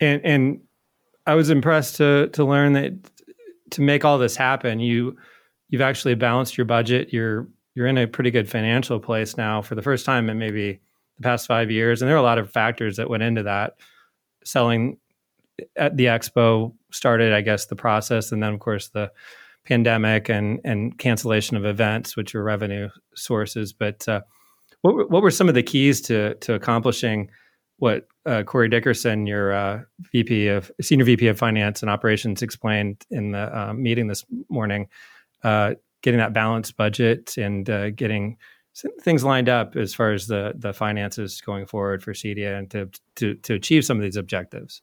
And, 0.00 0.24
and 0.24 0.60
I 1.26 1.34
was 1.34 1.50
impressed 1.50 1.96
to 1.96 2.28
to 2.28 2.44
learn 2.44 2.72
that 2.74 2.92
to 3.70 3.80
make 3.80 4.04
all 4.04 4.18
this 4.18 4.36
happen, 4.36 4.80
you 4.80 5.16
you've 5.68 5.80
actually 5.80 6.14
balanced 6.14 6.56
your 6.56 6.64
budget. 6.64 7.12
You're 7.12 7.48
you're 7.74 7.86
in 7.86 7.98
a 7.98 8.06
pretty 8.06 8.30
good 8.30 8.48
financial 8.48 9.00
place 9.00 9.36
now 9.36 9.62
for 9.62 9.74
the 9.74 9.82
first 9.82 10.06
time 10.06 10.30
in 10.30 10.38
maybe 10.38 10.80
the 11.16 11.22
past 11.22 11.46
five 11.46 11.70
years, 11.70 12.02
and 12.02 12.08
there 12.08 12.16
are 12.16 12.20
a 12.20 12.22
lot 12.22 12.38
of 12.38 12.50
factors 12.50 12.96
that 12.96 13.08
went 13.08 13.22
into 13.22 13.42
that. 13.44 13.74
Selling 14.44 14.98
at 15.76 15.96
the 15.96 16.06
expo 16.06 16.74
started, 16.92 17.32
I 17.32 17.40
guess, 17.40 17.66
the 17.66 17.76
process, 17.76 18.32
and 18.32 18.42
then 18.42 18.52
of 18.52 18.60
course 18.60 18.88
the 18.88 19.10
pandemic 19.64 20.28
and 20.28 20.60
and 20.64 20.98
cancellation 20.98 21.56
of 21.56 21.64
events, 21.64 22.16
which 22.16 22.34
are 22.34 22.42
revenue 22.42 22.88
sources. 23.14 23.72
But 23.72 24.06
uh, 24.08 24.20
what 24.82 25.10
what 25.10 25.22
were 25.22 25.30
some 25.30 25.48
of 25.48 25.54
the 25.54 25.62
keys 25.62 26.00
to 26.02 26.34
to 26.36 26.54
accomplishing 26.54 27.30
what 27.78 28.06
uh, 28.26 28.42
Corey 28.44 28.68
Dickerson, 28.68 29.26
your 29.26 29.52
uh, 29.52 29.82
VP 30.12 30.48
of 30.48 30.70
Senior 30.80 31.04
VP 31.04 31.26
of 31.26 31.38
Finance 31.38 31.82
and 31.82 31.90
Operations, 31.90 32.42
explained 32.42 33.04
in 33.10 33.32
the 33.32 33.58
uh, 33.58 33.72
meeting 33.74 34.06
this 34.06 34.24
morning. 34.48 34.88
Uh, 35.42 35.74
getting 36.02 36.18
that 36.18 36.34
balanced 36.34 36.76
budget 36.76 37.36
and 37.38 37.68
uh, 37.70 37.88
getting 37.90 38.36
things 39.00 39.24
lined 39.24 39.48
up 39.48 39.76
as 39.76 39.94
far 39.94 40.12
as 40.12 40.26
the 40.26 40.52
the 40.56 40.72
finances 40.72 41.40
going 41.40 41.66
forward 41.66 42.02
for 42.02 42.12
CEDIA 42.12 42.58
and 42.58 42.70
to 42.70 42.90
to 43.16 43.34
to 43.36 43.54
achieve 43.54 43.84
some 43.84 43.96
of 43.96 44.02
these 44.02 44.16
objectives. 44.16 44.82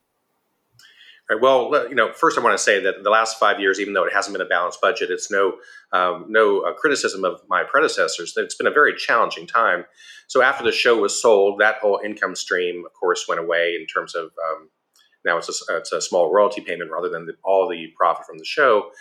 Right. 1.32 1.42
Well, 1.42 1.88
you 1.88 1.96
know, 1.96 2.12
first 2.12 2.38
I 2.38 2.42
want 2.42 2.58
to 2.58 2.64
say 2.64 2.82
that 2.82 3.04
the 3.04 3.10
last 3.10 3.40
five 3.40 3.62
years, 3.62 3.80
even 3.80 3.94
though 3.94 4.04
it 4.04 4.12
hasn't 4.12 4.34
been 4.34 4.46
a 4.46 4.50
balanced 4.50 4.82
budget, 4.82 5.10
it's 5.10 5.32
no 5.32 5.54
um, 5.94 6.26
no 6.28 6.62
uh, 6.62 6.74
criticism 6.74 7.24
of 7.24 7.42
my 7.48 7.64
predecessors. 7.64 8.34
It's 8.36 8.56
been 8.56 8.68
a 8.68 8.72
very 8.72 8.94
challenging 8.98 9.48
time. 9.48 9.86
So 10.28 10.42
after 10.42 10.64
the 10.64 10.74
show 10.74 11.00
was 11.00 11.22
sold, 11.22 11.62
that 11.62 11.78
whole 11.78 12.02
income 12.04 12.36
stream, 12.36 12.84
of 12.86 12.92
course, 12.94 13.26
went 13.30 13.40
away 13.40 13.78
in 13.80 13.88
terms 13.88 14.14
of 14.14 14.26
um, 14.26 14.70
now 15.24 15.38
it's 15.38 15.48
a, 15.48 15.78
it's 15.78 15.94
a 15.94 16.02
small 16.02 16.34
royalty 16.34 16.60
payment 16.60 16.92
rather 16.92 17.08
than 17.08 17.26
the, 17.26 17.34
all 17.46 17.70
the 17.70 17.88
profit 17.98 18.26
from 18.26 18.38
the 18.38 18.46
show. 18.46 18.92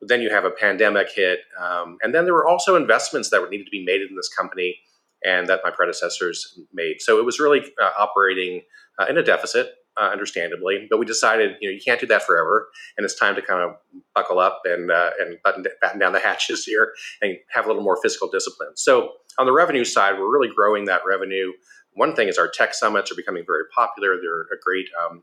But 0.00 0.08
then 0.08 0.22
you 0.22 0.30
have 0.30 0.46
a 0.46 0.50
pandemic 0.50 1.08
hit, 1.14 1.40
um, 1.60 1.98
and 2.02 2.14
then 2.14 2.24
there 2.24 2.34
were 2.34 2.48
also 2.48 2.76
investments 2.76 3.28
that 3.28 3.46
needed 3.50 3.64
to 3.64 3.70
be 3.70 3.84
made 3.84 4.00
in 4.00 4.16
this 4.16 4.30
company 4.30 4.78
and 5.22 5.48
that 5.48 5.60
my 5.62 5.70
predecessors 5.70 6.58
made. 6.72 7.02
So 7.02 7.18
it 7.18 7.26
was 7.26 7.38
really 7.38 7.60
uh, 7.82 7.90
operating 7.98 8.62
uh, 8.98 9.04
in 9.06 9.18
a 9.18 9.22
deficit 9.22 9.74
uh, 9.96 10.10
understandably. 10.10 10.86
But 10.90 10.98
we 10.98 11.06
decided, 11.06 11.56
you 11.60 11.68
know, 11.68 11.74
you 11.74 11.80
can't 11.84 12.00
do 12.00 12.06
that 12.08 12.22
forever, 12.22 12.68
and 12.96 13.04
it's 13.04 13.18
time 13.18 13.34
to 13.36 13.42
kind 13.42 13.62
of 13.62 13.76
buckle 14.14 14.38
up 14.38 14.62
and 14.64 14.90
uh, 14.90 15.10
and 15.20 15.38
button, 15.44 15.64
batten 15.80 16.00
down 16.00 16.12
the 16.12 16.20
hatches 16.20 16.64
here 16.66 16.92
and 17.22 17.36
have 17.50 17.64
a 17.64 17.68
little 17.68 17.82
more 17.82 17.98
fiscal 18.02 18.28
discipline. 18.28 18.70
So 18.76 19.12
on 19.38 19.46
the 19.46 19.52
revenue 19.52 19.84
side, 19.84 20.18
we're 20.18 20.32
really 20.32 20.52
growing 20.54 20.86
that 20.86 21.02
revenue. 21.06 21.52
One 21.92 22.14
thing 22.14 22.28
is 22.28 22.38
our 22.38 22.48
tech 22.48 22.74
summits 22.74 23.12
are 23.12 23.16
becoming 23.16 23.44
very 23.46 23.64
popular. 23.74 24.16
They're 24.20 24.42
a 24.42 24.60
great 24.62 24.86
um, 25.04 25.22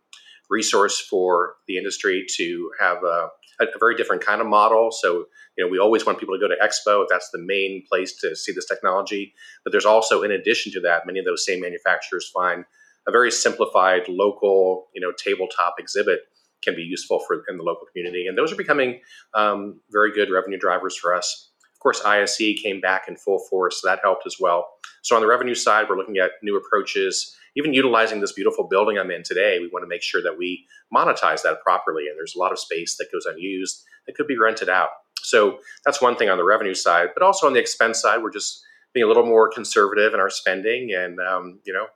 resource 0.49 0.99
for 0.99 1.55
the 1.67 1.77
industry 1.77 2.25
to 2.37 2.71
have 2.79 3.03
a, 3.03 3.29
a, 3.61 3.65
very 3.79 3.95
different 3.95 4.23
kind 4.23 4.41
of 4.41 4.47
model. 4.47 4.91
So, 4.91 5.25
you 5.57 5.65
know, 5.65 5.71
we 5.71 5.79
always 5.79 6.05
want 6.05 6.19
people 6.19 6.35
to 6.35 6.39
go 6.39 6.47
to 6.47 6.55
Expo. 6.61 7.05
That's 7.09 7.29
the 7.31 7.39
main 7.39 7.83
place 7.89 8.15
to 8.17 8.35
see 8.35 8.51
this 8.51 8.65
technology. 8.65 9.33
But 9.63 9.71
there's 9.71 9.85
also, 9.85 10.23
in 10.23 10.31
addition 10.31 10.71
to 10.73 10.81
that, 10.81 11.05
many 11.05 11.19
of 11.19 11.25
those 11.25 11.45
same 11.45 11.61
manufacturers 11.61 12.29
find 12.33 12.65
a 13.07 13.11
very 13.11 13.31
simplified 13.31 14.07
local, 14.07 14.87
you 14.93 15.01
know, 15.01 15.11
tabletop 15.11 15.75
exhibit 15.79 16.21
can 16.63 16.75
be 16.75 16.83
useful 16.83 17.19
for 17.19 17.43
in 17.49 17.57
the 17.57 17.63
local 17.63 17.87
community, 17.91 18.27
and 18.27 18.37
those 18.37 18.51
are 18.51 18.55
becoming 18.55 19.01
um, 19.33 19.79
very 19.91 20.11
good 20.13 20.29
revenue 20.29 20.59
drivers 20.59 20.95
for 20.95 21.15
us. 21.15 21.49
Of 21.73 21.79
course, 21.79 22.01
ISE 22.05 22.59
came 22.61 22.79
back 22.79 23.07
in 23.07 23.15
full 23.15 23.39
force, 23.49 23.81
so 23.81 23.89
that 23.89 23.99
helped 24.03 24.27
as 24.27 24.35
well. 24.39 24.67
So 25.01 25.15
on 25.15 25.21
the 25.21 25.27
revenue 25.27 25.55
side, 25.55 25.87
we're 25.89 25.97
looking 25.97 26.19
at 26.19 26.31
new 26.43 26.55
approaches, 26.55 27.35
even 27.55 27.73
utilizing 27.73 28.21
this 28.21 28.33
beautiful 28.33 28.67
building 28.67 28.99
I'm 28.99 29.09
in 29.09 29.23
today. 29.23 29.57
We 29.59 29.69
want 29.73 29.81
to 29.83 29.89
make 29.89 30.03
sure 30.03 30.21
that 30.21 30.37
we 30.37 30.67
monetize 30.93 31.41
that 31.41 31.61
properly, 31.63 32.03
and 32.07 32.15
there's 32.15 32.35
a 32.35 32.39
lot 32.39 32.51
of 32.51 32.59
space 32.59 32.97
that 32.97 33.11
goes 33.11 33.25
unused 33.25 33.83
that 34.05 34.15
could 34.15 34.27
be 34.27 34.37
rented 34.37 34.69
out. 34.69 34.89
So 35.23 35.57
that's 35.85 36.01
one 36.01 36.15
thing 36.15 36.29
on 36.29 36.37
the 36.37 36.43
revenue 36.43 36.75
side, 36.75 37.09
but 37.15 37.23
also 37.23 37.47
on 37.47 37.53
the 37.53 37.59
expense 37.59 38.01
side, 38.01 38.21
we're 38.21 38.31
just 38.31 38.63
being 38.93 39.03
a 39.03 39.07
little 39.07 39.25
more 39.25 39.49
conservative 39.49 40.13
in 40.13 40.19
our 40.19 40.29
spending, 40.29 40.93
and 40.93 41.19
um, 41.19 41.59
you 41.65 41.73
know, 41.73 41.87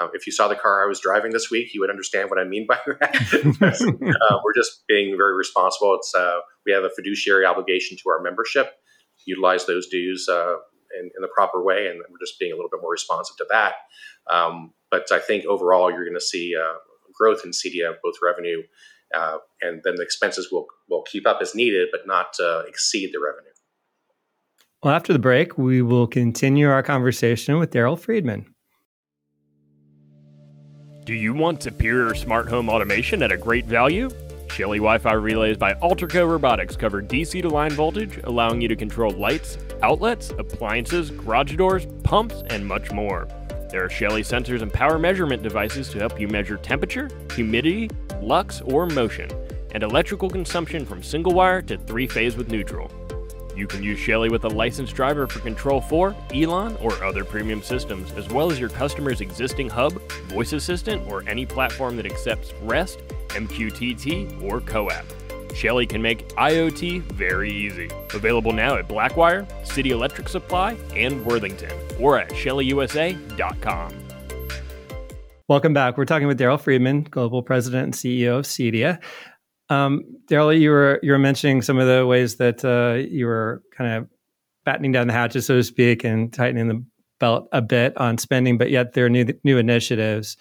um, 0.00 0.10
if 0.14 0.26
you 0.26 0.32
saw 0.32 0.48
the 0.48 0.56
car 0.56 0.82
I 0.82 0.86
was 0.86 1.00
driving 1.00 1.32
this 1.32 1.50
week, 1.50 1.74
you 1.74 1.80
would 1.80 1.90
understand 1.90 2.30
what 2.30 2.38
I 2.38 2.44
mean 2.44 2.66
by 2.66 2.78
that. 2.86 4.16
uh, 4.22 4.38
we're 4.44 4.54
just 4.54 4.82
being 4.88 5.16
very 5.16 5.36
responsible. 5.36 5.94
It's 5.94 6.14
uh, 6.14 6.38
we 6.64 6.72
have 6.72 6.84
a 6.84 6.90
fiduciary 6.90 7.44
obligation 7.44 7.96
to 7.98 8.10
our 8.10 8.20
membership, 8.20 8.72
utilize 9.26 9.66
those 9.66 9.88
dues 9.88 10.28
uh, 10.28 10.54
in, 10.98 11.04
in, 11.04 11.22
the 11.22 11.28
proper 11.34 11.62
way, 11.62 11.86
and 11.88 11.98
we're 11.98 12.18
just 12.24 12.38
being 12.38 12.52
a 12.52 12.54
little 12.56 12.70
bit 12.70 12.80
more 12.80 12.92
responsive 12.92 13.36
to 13.36 13.46
that. 13.50 13.74
Um, 14.30 14.72
but 14.90 15.10
I 15.12 15.18
think 15.18 15.44
overall, 15.44 15.90
you're 15.90 16.04
going 16.04 16.14
to 16.14 16.20
see 16.20 16.54
uh, 16.56 16.74
growth 17.14 17.42
in 17.44 17.50
CEDIA, 17.50 17.94
both 18.02 18.14
revenue 18.22 18.62
uh, 19.14 19.38
and 19.60 19.80
then 19.84 19.96
the 19.96 20.02
expenses 20.02 20.50
will 20.52 20.66
will 20.88 21.02
keep 21.02 21.26
up 21.26 21.38
as 21.40 21.54
needed, 21.54 21.88
but 21.90 22.06
not 22.06 22.34
uh, 22.40 22.62
exceed 22.66 23.10
the 23.12 23.20
revenue. 23.20 23.50
Well, 24.82 24.94
after 24.94 25.12
the 25.12 25.18
break, 25.18 25.58
we 25.58 25.82
will 25.82 26.06
continue 26.06 26.68
our 26.68 26.82
conversation 26.82 27.58
with 27.58 27.70
Daryl 27.70 27.98
Friedman. 27.98 28.46
Do 31.06 31.14
you 31.14 31.32
want 31.32 31.62
superior 31.62 32.14
smart 32.14 32.46
home 32.46 32.68
automation 32.68 33.22
at 33.22 33.32
a 33.32 33.36
great 33.36 33.64
value? 33.64 34.10
Shelly 34.50 34.78
Wi 34.78 34.98
Fi 34.98 35.14
relays 35.14 35.56
by 35.56 35.72
Alterco 35.74 36.28
Robotics 36.28 36.76
cover 36.76 37.00
DC 37.02 37.40
to 37.40 37.48
line 37.48 37.70
voltage, 37.70 38.20
allowing 38.24 38.60
you 38.60 38.68
to 38.68 38.76
control 38.76 39.10
lights, 39.12 39.56
outlets, 39.82 40.28
appliances, 40.30 41.10
garage 41.10 41.56
doors, 41.56 41.86
pumps, 42.04 42.42
and 42.50 42.66
much 42.66 42.92
more. 42.92 43.26
There 43.70 43.82
are 43.82 43.88
Shelly 43.88 44.22
sensors 44.22 44.60
and 44.60 44.70
power 44.70 44.98
measurement 44.98 45.42
devices 45.42 45.88
to 45.90 45.98
help 45.98 46.20
you 46.20 46.28
measure 46.28 46.58
temperature, 46.58 47.08
humidity, 47.34 47.88
lux, 48.20 48.60
or 48.60 48.84
motion, 48.84 49.30
and 49.72 49.82
electrical 49.82 50.28
consumption 50.28 50.84
from 50.84 51.02
single 51.02 51.32
wire 51.32 51.62
to 51.62 51.78
three 51.78 52.06
phase 52.06 52.36
with 52.36 52.50
neutral. 52.50 52.90
You 53.56 53.66
can 53.66 53.82
use 53.82 53.98
Shelly 53.98 54.28
with 54.28 54.44
a 54.44 54.48
licensed 54.48 54.94
driver 54.94 55.26
for 55.26 55.40
Control 55.40 55.80
4, 55.80 56.14
ELAN, 56.32 56.76
or 56.80 56.92
other 57.04 57.24
premium 57.24 57.62
systems, 57.62 58.12
as 58.12 58.28
well 58.28 58.50
as 58.50 58.58
your 58.58 58.68
customer's 58.68 59.20
existing 59.20 59.68
hub, 59.68 60.00
voice 60.28 60.52
assistant, 60.52 61.06
or 61.10 61.28
any 61.28 61.44
platform 61.44 61.96
that 61.96 62.06
accepts 62.06 62.52
REST, 62.62 63.00
MQTT, 63.28 64.42
or 64.42 64.60
CoAP. 64.60 65.04
Shelly 65.54 65.86
can 65.86 66.00
make 66.00 66.28
IoT 66.30 67.02
very 67.12 67.50
easy. 67.50 67.90
Available 68.14 68.52
now 68.52 68.76
at 68.76 68.88
Blackwire, 68.88 69.46
City 69.66 69.90
Electric 69.90 70.28
Supply, 70.28 70.76
and 70.94 71.24
Worthington, 71.24 71.72
or 71.98 72.18
at 72.18 72.30
shellyusa.com. 72.30 73.94
Welcome 75.50 75.74
back. 75.74 75.98
We're 75.98 76.04
talking 76.04 76.28
with 76.28 76.38
Daryl 76.38 76.60
Friedman, 76.60 77.02
Global 77.10 77.42
President 77.42 77.82
and 77.82 77.92
CEO 77.92 78.38
of 78.38 78.44
Cedia. 78.44 79.00
Um, 79.70 80.04
Daryl, 80.28 80.58
you 80.58 80.70
were 80.70 80.98
you 81.02 81.12
were 81.12 81.18
mentioning 81.18 81.62
some 81.62 81.78
of 81.78 81.86
the 81.86 82.04
ways 82.04 82.36
that 82.36 82.64
uh, 82.64 83.08
you 83.08 83.26
were 83.26 83.62
kind 83.74 83.94
of 83.94 84.08
battening 84.64 84.92
down 84.92 85.06
the 85.06 85.12
hatches, 85.12 85.46
so 85.46 85.56
to 85.56 85.62
speak, 85.62 86.04
and 86.04 86.32
tightening 86.32 86.68
the 86.68 86.84
belt 87.20 87.48
a 87.52 87.62
bit 87.62 87.96
on 87.96 88.18
spending, 88.18 88.58
but 88.58 88.70
yet 88.70 88.94
there 88.94 89.06
are 89.06 89.10
new 89.10 89.26
new 89.44 89.58
initiatives. 89.58 90.36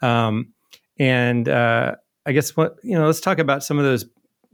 Um, 0.00 0.52
and 0.98 1.48
uh, 1.48 1.94
I 2.26 2.32
guess 2.32 2.56
what 2.56 2.76
you 2.82 2.98
know, 2.98 3.06
let's 3.06 3.20
talk 3.20 3.38
about 3.38 3.62
some 3.62 3.78
of 3.78 3.84
those 3.84 4.04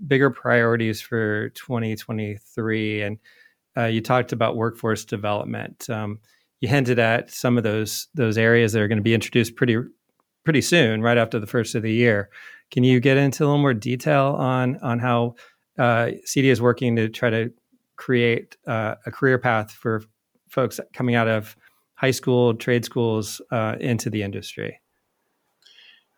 bigger 0.07 0.31
priorities 0.31 1.01
for 1.01 1.49
2023. 1.51 3.03
And 3.03 3.19
uh, 3.77 3.87
you 3.87 4.01
talked 4.01 4.33
about 4.33 4.57
workforce 4.57 5.05
development. 5.05 5.89
Um, 5.89 6.21
you 6.61 6.69
hinted 6.69 6.99
at 6.99 7.31
some 7.31 7.57
of 7.57 7.65
those 7.65 8.09
those 8.15 8.37
areas 8.37 8.73
that 8.73 8.83
are 8.83 8.89
going 8.89 8.99
to 8.99 9.03
be 9.03 9.15
introduced 9.15 9.57
pretty 9.57 9.77
pretty 10.49 10.63
soon, 10.63 11.03
right 11.03 11.19
after 11.19 11.39
the 11.39 11.47
first 11.47 11.75
of 11.75 11.83
the 11.83 11.93
year. 11.93 12.31
Can 12.71 12.83
you 12.83 13.01
get 13.01 13.19
into 13.19 13.45
a 13.45 13.45
little 13.45 13.61
more 13.61 13.75
detail 13.75 14.35
on 14.39 14.79
on 14.79 14.99
how 14.99 15.35
uh, 15.79 16.13
Cedia 16.27 16.51
is 16.51 16.63
working 16.63 16.97
to 16.97 17.11
try 17.11 17.29
to 17.29 17.53
create 17.97 18.57
uh, 18.67 18.95
a 19.05 19.11
career 19.11 19.39
path 19.39 19.71
for 19.71 20.03
folks 20.49 20.81
coming 20.95 21.15
out 21.15 21.29
of 21.29 21.55
high 21.97 22.13
school, 22.13 22.55
trade 22.55 22.87
schools 22.87 23.43
uh, 23.51 23.77
into 23.79 24.09
the 24.09 24.23
industry? 24.23 24.81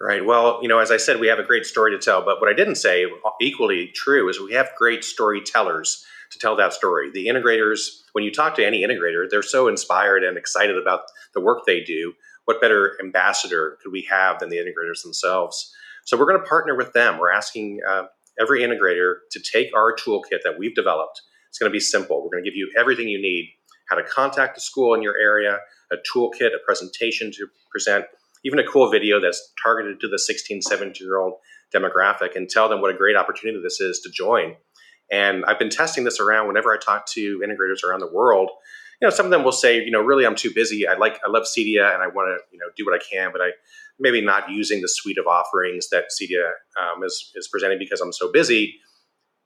Right. 0.00 0.24
Well, 0.24 0.60
you 0.62 0.68
know, 0.68 0.78
as 0.78 0.92
I 0.92 0.96
said, 0.96 1.18
we 1.18 1.26
have 1.26 1.40
a 1.40 1.44
great 1.44 1.66
story 1.66 1.90
to 1.90 1.98
tell. 1.98 2.24
But 2.24 2.40
what 2.40 2.48
I 2.48 2.54
didn't 2.54 2.76
say, 2.76 3.06
equally 3.40 3.88
true, 3.96 4.28
is 4.28 4.38
we 4.38 4.52
have 4.52 4.70
great 4.78 5.02
storytellers 5.02 6.06
to 6.30 6.38
tell 6.38 6.54
that 6.54 6.72
story. 6.72 7.10
The 7.12 7.26
integrators, 7.26 8.02
when 8.12 8.22
you 8.22 8.30
talk 8.30 8.54
to 8.54 8.64
any 8.64 8.82
integrator, 8.82 9.28
they're 9.28 9.42
so 9.42 9.66
inspired 9.66 10.22
and 10.22 10.38
excited 10.38 10.78
about 10.78 11.00
the 11.34 11.40
work 11.40 11.66
they 11.66 11.80
do 11.80 12.12
what 12.44 12.60
better 12.60 12.96
ambassador 13.02 13.78
could 13.82 13.92
we 13.92 14.06
have 14.10 14.38
than 14.38 14.48
the 14.48 14.56
integrators 14.56 15.02
themselves? 15.02 15.72
So 16.04 16.18
we're 16.18 16.26
going 16.26 16.40
to 16.40 16.46
partner 16.46 16.76
with 16.76 16.92
them. 16.92 17.18
We're 17.18 17.32
asking 17.32 17.80
uh, 17.88 18.04
every 18.40 18.60
integrator 18.60 19.16
to 19.30 19.40
take 19.40 19.74
our 19.76 19.94
toolkit 19.94 20.42
that 20.44 20.58
we've 20.58 20.74
developed. 20.74 21.20
It's 21.48 21.58
going 21.58 21.70
to 21.70 21.74
be 21.74 21.80
simple. 21.80 22.22
We're 22.22 22.30
going 22.30 22.44
to 22.44 22.50
give 22.50 22.56
you 22.56 22.70
everything 22.78 23.08
you 23.08 23.20
need 23.20 23.50
how 23.90 23.96
to 23.96 24.04
contact 24.04 24.56
a 24.56 24.60
school 24.60 24.94
in 24.94 25.02
your 25.02 25.18
area, 25.18 25.58
a 25.90 25.96
toolkit, 25.96 26.54
a 26.54 26.64
presentation 26.64 27.32
to 27.32 27.48
present, 27.70 28.04
even 28.44 28.60
a 28.60 28.66
cool 28.66 28.88
video 28.88 29.20
that's 29.20 29.52
targeted 29.62 30.00
to 30.00 30.08
the 30.08 30.18
16, 30.18 30.62
17 30.62 31.04
year 31.04 31.18
old 31.18 31.34
demographic 31.74 32.36
and 32.36 32.48
tell 32.48 32.68
them 32.68 32.80
what 32.80 32.94
a 32.94 32.96
great 32.96 33.16
opportunity 33.16 33.60
this 33.60 33.80
is 33.80 34.00
to 34.00 34.10
join. 34.10 34.54
And 35.10 35.44
I've 35.46 35.58
been 35.58 35.70
testing 35.70 36.04
this 36.04 36.20
around 36.20 36.46
whenever 36.46 36.72
I 36.72 36.76
talk 36.78 37.06
to 37.14 37.40
integrators 37.40 37.82
around 37.84 38.00
the 38.00 38.12
world 38.12 38.50
you 39.00 39.08
know, 39.08 39.10
some 39.10 39.26
of 39.26 39.32
them 39.32 39.44
will 39.44 39.52
say, 39.52 39.82
you 39.82 39.90
know, 39.90 40.02
really, 40.02 40.26
I'm 40.26 40.36
too 40.36 40.52
busy. 40.54 40.86
I 40.86 40.94
like, 40.94 41.20
I 41.24 41.30
love 41.30 41.44
Cedia, 41.44 41.94
and 41.94 42.02
I 42.02 42.08
want 42.08 42.28
to, 42.28 42.38
you 42.52 42.58
know, 42.58 42.66
do 42.76 42.84
what 42.84 42.94
I 42.94 42.98
can, 42.98 43.32
but 43.32 43.40
I 43.40 43.50
maybe 43.98 44.20
not 44.20 44.50
using 44.50 44.80
the 44.80 44.88
suite 44.88 45.18
of 45.18 45.26
offerings 45.26 45.88
that 45.90 46.06
Cedia 46.10 46.50
um, 46.80 47.02
is 47.02 47.32
is 47.34 47.48
presenting 47.48 47.78
because 47.78 48.00
I'm 48.00 48.12
so 48.12 48.30
busy. 48.30 48.74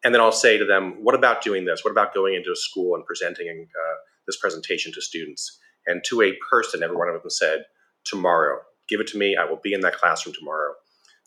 And 0.02 0.14
then 0.14 0.20
I'll 0.20 0.32
say 0.32 0.58
to 0.58 0.64
them, 0.64 1.02
what 1.02 1.14
about 1.14 1.42
doing 1.42 1.64
this? 1.64 1.82
What 1.82 1.90
about 1.90 2.12
going 2.12 2.34
into 2.34 2.52
a 2.52 2.56
school 2.56 2.94
and 2.94 3.06
presenting 3.06 3.68
uh, 3.74 3.94
this 4.26 4.36
presentation 4.36 4.92
to 4.92 5.00
students? 5.00 5.58
And 5.86 6.02
to 6.08 6.20
a 6.20 6.34
person, 6.50 6.82
every 6.82 6.96
one 6.96 7.08
of 7.08 7.14
them 7.14 7.30
said, 7.30 7.64
tomorrow, 8.04 8.58
give 8.88 9.00
it 9.00 9.06
to 9.08 9.18
me. 9.18 9.34
I 9.36 9.44
will 9.44 9.60
be 9.62 9.72
in 9.72 9.80
that 9.80 9.96
classroom 9.96 10.34
tomorrow. 10.38 10.74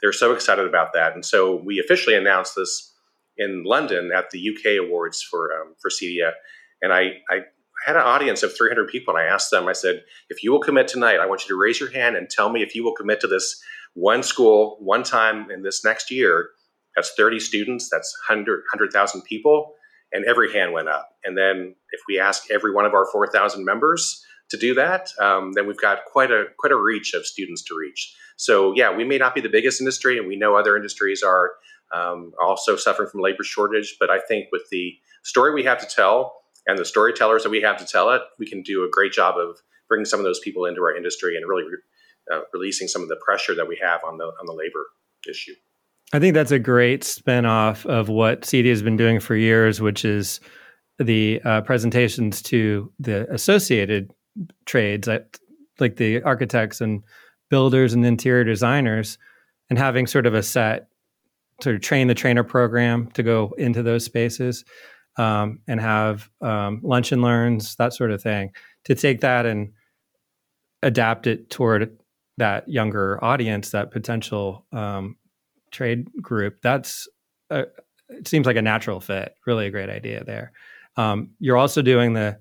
They're 0.01 0.13
so 0.13 0.33
excited 0.33 0.67
about 0.67 0.93
that, 0.93 1.13
and 1.13 1.25
so 1.25 1.55
we 1.55 1.79
officially 1.79 2.15
announced 2.15 2.55
this 2.55 2.93
in 3.37 3.63
London 3.63 4.11
at 4.15 4.29
the 4.31 4.49
UK 4.49 4.85
Awards 4.85 5.23
for 5.23 5.49
um, 5.53 5.75
for 5.81 5.89
Cedia. 5.89 6.33
And 6.81 6.93
I, 6.93 7.21
I 7.31 7.39
I 7.85 7.89
had 7.89 7.95
an 7.95 8.03
audience 8.03 8.43
of 8.43 8.55
300 8.55 8.87
people, 8.87 9.15
and 9.15 9.23
I 9.23 9.31
asked 9.31 9.51
them, 9.51 9.67
I 9.67 9.73
said, 9.73 10.03
if 10.29 10.43
you 10.43 10.51
will 10.51 10.59
commit 10.59 10.87
tonight, 10.87 11.19
I 11.19 11.25
want 11.25 11.43
you 11.43 11.49
to 11.49 11.59
raise 11.59 11.79
your 11.79 11.91
hand 11.91 12.15
and 12.15 12.29
tell 12.29 12.49
me 12.49 12.61
if 12.61 12.75
you 12.75 12.83
will 12.83 12.93
commit 12.93 13.19
to 13.21 13.27
this 13.27 13.61
one 13.93 14.23
school, 14.23 14.77
one 14.79 15.03
time 15.03 15.49
in 15.51 15.63
this 15.63 15.83
next 15.83 16.11
year. 16.11 16.49
That's 16.95 17.13
30 17.15 17.39
students, 17.39 17.89
that's 17.89 18.15
100, 18.27 18.61
100,000 18.71 19.21
people, 19.21 19.73
and 20.11 20.25
every 20.25 20.51
hand 20.51 20.73
went 20.73 20.87
up. 20.87 21.09
And 21.23 21.37
then 21.37 21.75
if 21.91 22.01
we 22.07 22.19
ask 22.19 22.49
every 22.49 22.73
one 22.73 22.85
of 22.85 22.93
our 22.93 23.05
4,000 23.11 23.63
members 23.63 24.23
to 24.49 24.57
do 24.57 24.73
that, 24.75 25.09
um, 25.19 25.53
then 25.53 25.67
we've 25.67 25.79
got 25.79 26.05
quite 26.05 26.31
a 26.31 26.45
quite 26.57 26.71
a 26.71 26.77
reach 26.77 27.13
of 27.13 27.25
students 27.25 27.61
to 27.63 27.75
reach. 27.77 28.15
So 28.37 28.73
yeah, 28.75 28.95
we 28.95 29.03
may 29.03 29.17
not 29.17 29.35
be 29.35 29.41
the 29.41 29.49
biggest 29.49 29.81
industry, 29.81 30.17
and 30.17 30.27
we 30.27 30.35
know 30.35 30.55
other 30.55 30.75
industries 30.75 31.21
are 31.21 31.51
um, 31.93 32.33
also 32.41 32.75
suffering 32.75 33.09
from 33.09 33.21
labor 33.21 33.43
shortage. 33.43 33.97
But 33.99 34.09
I 34.09 34.19
think 34.19 34.47
with 34.51 34.63
the 34.71 34.97
story 35.23 35.53
we 35.53 35.63
have 35.63 35.79
to 35.79 35.87
tell, 35.87 36.41
and 36.67 36.77
the 36.77 36.85
storytellers 36.85 37.43
that 37.43 37.49
we 37.49 37.61
have 37.61 37.77
to 37.77 37.85
tell 37.85 38.11
it, 38.11 38.21
we 38.37 38.47
can 38.47 38.61
do 38.61 38.83
a 38.83 38.89
great 38.91 39.13
job 39.13 39.35
of 39.37 39.57
bringing 39.87 40.05
some 40.05 40.19
of 40.19 40.25
those 40.25 40.39
people 40.39 40.65
into 40.65 40.81
our 40.81 40.95
industry 40.95 41.37
and 41.37 41.47
really 41.47 41.63
uh, 42.31 42.41
releasing 42.53 42.87
some 42.87 43.01
of 43.01 43.07
the 43.07 43.15
pressure 43.25 43.55
that 43.55 43.67
we 43.67 43.79
have 43.81 44.01
on 44.03 44.17
the 44.17 44.25
on 44.25 44.45
the 44.45 44.53
labor 44.53 44.85
issue. 45.29 45.53
I 46.13 46.19
think 46.19 46.33
that's 46.33 46.51
a 46.51 46.59
great 46.59 47.01
spinoff 47.01 47.85
of 47.85 48.09
what 48.09 48.41
CEDIA 48.41 48.69
has 48.69 48.81
been 48.81 48.97
doing 48.97 49.19
for 49.19 49.35
years, 49.35 49.81
which 49.81 50.05
is 50.05 50.39
the 50.99 51.41
uh, 51.43 51.61
presentations 51.61 52.41
to 52.43 52.91
the 52.99 53.31
associated 53.31 54.11
trades, 54.65 55.07
like 55.79 55.97
the 55.97 56.21
architects 56.23 56.81
and 56.81 57.03
builders 57.49 57.93
and 57.93 58.05
interior 58.05 58.43
designers, 58.43 59.17
and 59.69 59.77
having 59.77 60.07
sort 60.07 60.25
of 60.25 60.33
a 60.33 60.43
set 60.43 60.87
sort 61.61 61.75
of 61.75 61.81
train 61.81 62.07
the 62.07 62.13
trainer 62.13 62.43
program 62.43 63.09
to 63.11 63.23
go 63.23 63.53
into 63.57 63.81
those 63.81 64.05
spaces 64.05 64.63
um, 65.17 65.59
and 65.67 65.81
have 65.81 66.29
um, 66.41 66.79
lunch 66.83 67.11
and 67.11 67.21
learns, 67.21 67.75
that 67.75 67.93
sort 67.93 68.11
of 68.11 68.21
thing, 68.21 68.51
to 68.85 68.95
take 68.95 69.21
that 69.21 69.45
and 69.45 69.73
adapt 70.83 71.27
it 71.27 71.49
toward 71.49 71.97
that 72.37 72.67
younger 72.69 73.23
audience, 73.23 73.71
that 73.71 73.91
potential 73.91 74.65
um, 74.71 75.15
trade 75.71 76.07
group. 76.21 76.61
That's 76.61 77.07
a, 77.49 77.65
it 78.09 78.27
seems 78.27 78.45
like 78.45 78.55
a 78.55 78.61
natural 78.61 78.99
fit. 78.99 79.33
Really, 79.45 79.67
a 79.67 79.71
great 79.71 79.89
idea 79.89 80.23
there. 80.23 80.51
Um, 80.95 81.31
you're 81.39 81.57
also 81.57 81.81
doing 81.81 82.13
the 82.13 82.39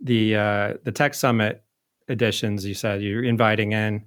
the 0.00 0.36
uh, 0.36 0.74
the 0.84 0.92
tech 0.92 1.14
summit 1.14 1.62
editions. 2.08 2.64
You 2.64 2.74
said 2.74 3.02
you're 3.02 3.24
inviting 3.24 3.72
in 3.72 4.04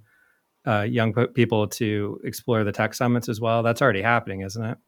uh, 0.66 0.82
young 0.82 1.12
people 1.12 1.66
to 1.68 2.20
explore 2.24 2.64
the 2.64 2.72
tech 2.72 2.94
summits 2.94 3.28
as 3.28 3.40
well. 3.40 3.62
That's 3.62 3.82
already 3.82 4.02
happening, 4.02 4.40
isn't 4.42 4.64
it? 4.64 4.78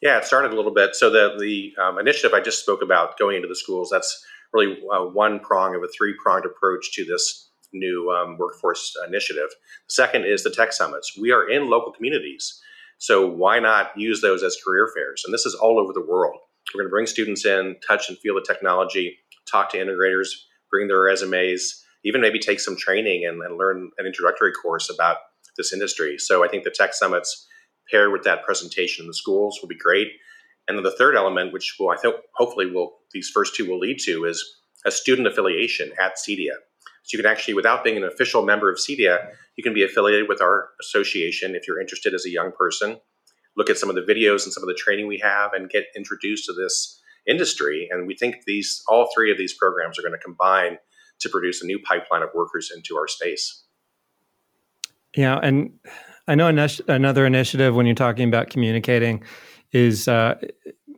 Yeah, 0.00 0.18
it 0.18 0.24
started 0.24 0.52
a 0.52 0.56
little 0.56 0.74
bit. 0.74 0.94
So 0.94 1.10
the 1.10 1.36
the 1.38 1.74
um, 1.82 1.98
initiative 1.98 2.32
I 2.32 2.40
just 2.40 2.60
spoke 2.60 2.82
about 2.82 3.18
going 3.18 3.36
into 3.36 3.48
the 3.48 3.56
schools 3.56 3.90
that's 3.90 4.24
really 4.52 4.78
uh, 4.92 5.04
one 5.04 5.40
prong 5.40 5.74
of 5.74 5.82
a 5.82 5.88
three 5.88 6.14
pronged 6.22 6.44
approach 6.44 6.92
to 6.94 7.04
this 7.04 7.50
new 7.72 8.10
um, 8.10 8.38
workforce 8.38 8.96
initiative. 9.06 9.48
The 9.88 9.94
second 9.94 10.24
is 10.24 10.42
the 10.42 10.50
tech 10.50 10.72
summits. 10.72 11.18
We 11.20 11.32
are 11.32 11.48
in 11.48 11.68
local 11.68 11.92
communities, 11.92 12.60
so 12.98 13.26
why 13.26 13.58
not 13.58 13.90
use 13.96 14.20
those 14.20 14.42
as 14.42 14.56
career 14.64 14.88
fairs? 14.94 15.22
And 15.24 15.34
this 15.34 15.46
is 15.46 15.54
all 15.54 15.78
over 15.78 15.92
the 15.92 16.04
world. 16.04 16.38
We're 16.74 16.82
going 16.82 16.88
to 16.88 16.92
bring 16.92 17.06
students 17.06 17.44
in, 17.44 17.76
touch 17.86 18.08
and 18.08 18.18
feel 18.18 18.34
the 18.34 18.44
technology, 18.46 19.18
talk 19.50 19.70
to 19.70 19.78
integrators, 19.78 20.28
bring 20.70 20.88
their 20.88 21.00
resumes, 21.00 21.82
even 22.04 22.20
maybe 22.20 22.38
take 22.38 22.60
some 22.60 22.76
training 22.76 23.24
and, 23.26 23.42
and 23.42 23.56
learn 23.56 23.90
an 23.98 24.06
introductory 24.06 24.52
course 24.52 24.90
about 24.90 25.16
this 25.56 25.72
industry. 25.72 26.18
So 26.18 26.44
I 26.44 26.48
think 26.48 26.64
the 26.64 26.70
tech 26.70 26.94
summits 26.94 27.46
paired 27.90 28.12
with 28.12 28.24
that 28.24 28.44
presentation 28.44 29.04
in 29.04 29.08
the 29.08 29.14
schools 29.14 29.58
will 29.60 29.68
be 29.68 29.76
great. 29.76 30.08
And 30.66 30.76
then 30.76 30.84
the 30.84 30.96
third 30.96 31.16
element, 31.16 31.52
which 31.52 31.76
will 31.78 31.90
I 31.90 31.96
think 31.96 32.16
hopefully 32.34 32.70
will 32.70 32.98
these 33.12 33.30
first 33.30 33.54
two 33.54 33.66
will 33.66 33.78
lead 33.78 33.98
to, 34.04 34.24
is 34.24 34.44
a 34.84 34.90
student 34.90 35.26
affiliation 35.26 35.92
at 36.00 36.16
Cedia. 36.16 36.52
So 37.02 37.16
you 37.16 37.22
can 37.22 37.30
actually, 37.30 37.54
without 37.54 37.84
being 37.84 37.96
an 37.96 38.04
official 38.04 38.44
member 38.44 38.70
of 38.70 38.76
Cedia, 38.76 39.30
you 39.56 39.64
can 39.64 39.72
be 39.72 39.82
affiliated 39.82 40.28
with 40.28 40.42
our 40.42 40.68
association 40.80 41.54
if 41.54 41.66
you're 41.66 41.80
interested 41.80 42.12
as 42.12 42.26
a 42.26 42.30
young 42.30 42.52
person. 42.52 42.98
Look 43.56 43.70
at 43.70 43.78
some 43.78 43.88
of 43.88 43.96
the 43.96 44.02
videos 44.02 44.44
and 44.44 44.52
some 44.52 44.62
of 44.62 44.68
the 44.68 44.74
training 44.78 45.06
we 45.06 45.18
have, 45.18 45.52
and 45.54 45.70
get 45.70 45.84
introduced 45.96 46.44
to 46.46 46.52
this 46.52 47.00
industry. 47.26 47.88
And 47.90 48.06
we 48.06 48.14
think 48.14 48.44
these 48.46 48.82
all 48.88 49.08
three 49.14 49.32
of 49.32 49.38
these 49.38 49.54
programs 49.54 49.98
are 49.98 50.02
going 50.02 50.12
to 50.12 50.18
combine 50.18 50.78
to 51.20 51.28
produce 51.28 51.62
a 51.62 51.66
new 51.66 51.78
pipeline 51.78 52.22
of 52.22 52.28
workers 52.34 52.70
into 52.74 52.96
our 52.96 53.08
space. 53.08 53.64
Yeah, 55.16 55.40
and 55.42 55.72
I 56.28 56.34
know 56.34 56.46
another 56.88 57.24
initiative 57.24 57.74
when 57.74 57.86
you're 57.86 57.94
talking 57.94 58.28
about 58.28 58.50
communicating 58.50 59.24
is 59.72 60.06
uh, 60.08 60.34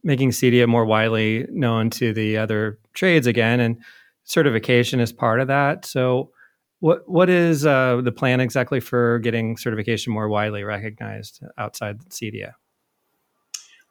making 0.03 0.31
Cedia 0.31 0.67
more 0.67 0.85
widely 0.85 1.47
known 1.51 1.89
to 1.91 2.13
the 2.13 2.37
other 2.37 2.81
trades 2.95 3.29
again, 3.29 3.61
and 3.61 3.79
certification 4.25 4.99
is 4.99 5.13
part 5.13 5.41
of 5.41 5.47
that. 5.47 5.85
So, 5.85 6.33
what 6.81 7.09
what 7.09 7.31
is 7.31 7.65
uh, 7.65 8.01
the 8.03 8.11
plan 8.11 8.41
exactly 8.41 8.81
for 8.81 9.21
getting 9.21 9.57
certification 9.57 10.13
more 10.13 10.29
widely 10.29 10.65
recognized 10.65 11.43
outside 11.57 12.01
Cedia? 12.09 12.55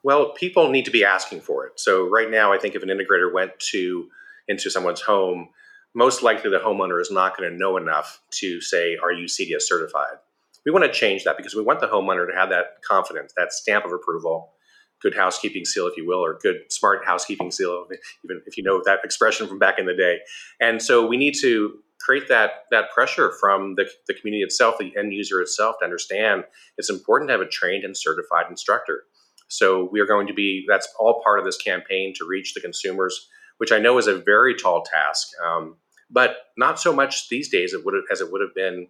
Well, 0.04 0.34
people 0.34 0.69
need 0.69 0.86
to 0.86 0.91
be 0.91 1.06
asking 1.06 1.41
for 1.41 1.67
it. 1.67 1.80
So 1.80 2.08
right 2.08 2.30
now, 2.30 2.54
I 2.54 2.58
think 2.58 2.75
if 2.75 2.84
an 2.84 2.89
integrator 2.89 3.32
went 3.34 3.52
to 3.71 4.10
into 4.47 4.69
someone's 4.69 5.02
home, 5.02 5.49
most 5.93 6.23
likely 6.23 6.49
the 6.49 6.60
homeowner 6.60 7.02
is 7.02 7.12
not 7.12 7.38
going 7.38 7.49
to 7.49 7.58
know 7.58 7.78
enough 7.78 8.21
to 8.39 8.60
say, 8.60 8.97
"Are 9.02 9.12
you 9.13 9.25
CEDIA 9.25 9.62
certified?" 9.62 10.17
We 10.65 10.72
want 10.72 10.86
to 10.86 10.91
change 10.91 11.24
that 11.24 11.38
because 11.38 11.56
we 11.56 11.63
want 11.63 11.80
the 11.80 11.88
homeowner 11.88 12.28
to 12.28 12.36
have 12.36 12.50
that 12.50 12.82
confidence, 12.88 13.34
that 13.38 13.54
stamp 13.54 13.86
of 13.86 13.91
approval, 13.91 14.54
good 15.02 15.15
housekeeping 15.15 15.65
seal, 15.65 15.88
if 15.88 15.95
you 15.98 16.06
will, 16.06 16.24
or 16.24 16.38
good 16.41 16.58
smart 16.69 17.06
housekeeping 17.06 17.52
seal, 17.52 17.86
even 18.24 18.41
if 18.45 18.58
you 18.58 18.63
know 18.63 18.82
that 18.86 19.00
expression 19.04 19.48
from 19.48 19.60
back 19.60 19.80
in 19.80 19.86
the 19.86 19.93
day. 19.93 20.19
And 20.60 20.82
so 20.82 21.06
we 21.06 21.17
need 21.17 21.36
to 21.41 21.80
create 22.00 22.28
that 22.30 22.65
that 22.72 22.91
pressure 22.91 23.34
from 23.39 23.76
the, 23.76 23.89
the 24.08 24.13
community 24.13 24.43
itself, 24.43 24.76
the 24.80 24.95
end 24.98 25.13
user 25.13 25.41
itself, 25.41 25.78
to 25.80 25.86
understand 25.86 26.43
it's 26.78 26.89
important 26.89 27.30
to 27.30 27.34
have 27.34 27.41
a 27.41 27.48
trained 27.48 27.84
and 27.84 27.95
certified 27.95 28.45
instructor. 28.50 29.04
So 29.48 29.89
we 29.91 30.00
are 30.00 30.06
going 30.06 30.28
to 30.28 30.34
be 30.34 30.65
that's 30.67 30.88
all 31.00 31.22
part 31.24 31.39
of 31.39 31.45
this 31.45 31.58
campaign 31.58 32.13
to 32.17 32.26
reach 32.28 32.54
the 32.54 32.62
consumers, 32.62 33.28
which 33.58 33.72
I 33.72 33.80
know 33.80 33.98
is 33.98 34.08
a 34.08 34.17
very 34.17 34.56
tall 34.56 34.84
task, 34.84 35.30
um, 35.45 35.78
but 36.10 36.38
not 36.58 36.80
so 36.80 36.93
much 36.93 37.30
these 37.30 37.50
days 37.50 37.74
as 37.74 38.22
it 38.22 38.32
would 38.32 38.41
have 38.41 38.56
been 38.56 38.88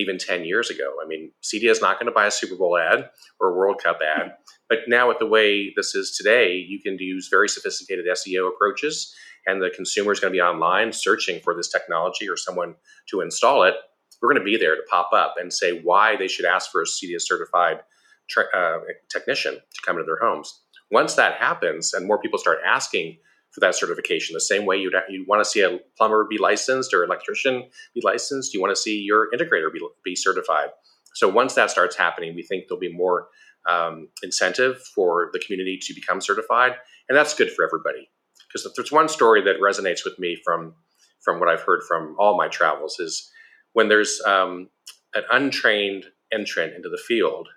even 0.00 0.18
10 0.18 0.44
years 0.44 0.70
ago. 0.70 0.94
I 1.02 1.06
mean, 1.06 1.32
CEDIA 1.42 1.70
is 1.70 1.80
not 1.80 1.98
going 1.98 2.06
to 2.06 2.12
buy 2.12 2.26
a 2.26 2.30
Super 2.30 2.56
Bowl 2.56 2.78
ad 2.78 3.10
or 3.38 3.48
a 3.48 3.56
World 3.56 3.80
Cup 3.82 3.98
ad, 4.02 4.32
but 4.68 4.80
now 4.88 5.08
with 5.08 5.18
the 5.18 5.26
way 5.26 5.72
this 5.76 5.94
is 5.94 6.16
today, 6.16 6.54
you 6.54 6.80
can 6.80 6.96
use 6.98 7.28
very 7.30 7.48
sophisticated 7.48 8.06
SEO 8.06 8.48
approaches 8.48 9.14
and 9.46 9.62
the 9.62 9.70
consumer 9.70 10.12
is 10.12 10.20
going 10.20 10.32
to 10.32 10.36
be 10.36 10.42
online 10.42 10.92
searching 10.92 11.40
for 11.40 11.54
this 11.54 11.70
technology 11.70 12.28
or 12.28 12.36
someone 12.36 12.74
to 13.08 13.20
install 13.20 13.62
it, 13.64 13.74
we're 14.20 14.28
going 14.28 14.40
to 14.40 14.44
be 14.44 14.56
there 14.56 14.76
to 14.76 14.82
pop 14.90 15.10
up 15.12 15.36
and 15.38 15.52
say 15.52 15.80
why 15.80 16.16
they 16.16 16.28
should 16.28 16.44
ask 16.44 16.70
for 16.70 16.82
a 16.82 16.84
CEDIA 16.84 17.20
certified 17.20 17.80
uh, 18.54 18.78
technician 19.08 19.54
to 19.54 19.82
come 19.84 19.96
into 19.96 20.06
their 20.06 20.28
homes. 20.28 20.62
Once 20.90 21.14
that 21.14 21.34
happens 21.34 21.94
and 21.94 22.06
more 22.06 22.20
people 22.20 22.38
start 22.38 22.58
asking 22.66 23.16
for 23.52 23.60
that 23.60 23.74
certification, 23.74 24.34
the 24.34 24.40
same 24.40 24.64
way 24.64 24.76
you'd, 24.76 24.94
you'd 25.08 25.26
want 25.26 25.42
to 25.42 25.48
see 25.48 25.60
a 25.60 25.78
plumber 25.96 26.26
be 26.28 26.38
licensed 26.38 26.94
or 26.94 27.02
electrician 27.02 27.64
be 27.94 28.00
licensed, 28.04 28.54
you 28.54 28.60
want 28.60 28.74
to 28.74 28.80
see 28.80 29.00
your 29.00 29.28
integrator 29.32 29.72
be, 29.72 29.80
be 30.04 30.14
certified. 30.14 30.68
So 31.14 31.28
once 31.28 31.54
that 31.54 31.70
starts 31.70 31.96
happening, 31.96 32.34
we 32.34 32.42
think 32.42 32.68
there'll 32.68 32.80
be 32.80 32.92
more 32.92 33.28
um, 33.68 34.08
incentive 34.22 34.80
for 34.94 35.30
the 35.32 35.40
community 35.40 35.78
to 35.82 35.94
become 35.94 36.20
certified, 36.20 36.72
and 37.08 37.18
that's 37.18 37.34
good 37.34 37.50
for 37.50 37.64
everybody 37.64 38.08
because 38.50 38.66
if 38.66 38.72
there's 38.74 38.92
one 38.92 39.08
story 39.08 39.42
that 39.42 39.60
resonates 39.60 40.04
with 40.04 40.18
me 40.18 40.36
from 40.44 40.74
from 41.20 41.38
what 41.38 41.48
I've 41.48 41.60
heard 41.60 41.82
from 41.86 42.16
all 42.18 42.36
my 42.36 42.48
travels 42.48 42.98
is 42.98 43.30
when 43.74 43.88
there's 43.88 44.22
um, 44.26 44.70
an 45.14 45.22
untrained 45.30 46.06
entrant 46.32 46.74
into 46.74 46.88
the 46.88 46.96
field 46.96 47.48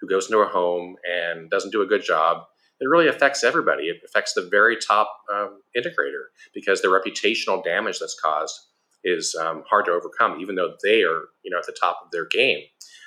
who 0.00 0.08
goes 0.08 0.26
into 0.26 0.42
a 0.42 0.48
home 0.48 0.96
and 1.08 1.48
doesn't 1.48 1.70
do 1.70 1.82
a 1.82 1.86
good 1.86 2.02
job, 2.02 2.42
it 2.82 2.88
really 2.88 3.08
affects 3.08 3.44
everybody. 3.44 3.84
It 3.84 3.98
affects 4.04 4.34
the 4.34 4.48
very 4.50 4.76
top 4.76 5.14
um, 5.32 5.60
integrator 5.76 6.26
because 6.54 6.82
the 6.82 6.88
reputational 6.88 7.62
damage 7.62 7.98
that's 7.98 8.18
caused 8.20 8.58
is 9.04 9.34
um, 9.40 9.64
hard 9.68 9.86
to 9.86 9.92
overcome, 9.92 10.40
even 10.40 10.54
though 10.54 10.74
they 10.84 11.02
are 11.02 11.22
you 11.44 11.50
know 11.50 11.58
at 11.58 11.66
the 11.66 11.76
top 11.80 12.00
of 12.04 12.10
their 12.10 12.26
game. 12.26 12.60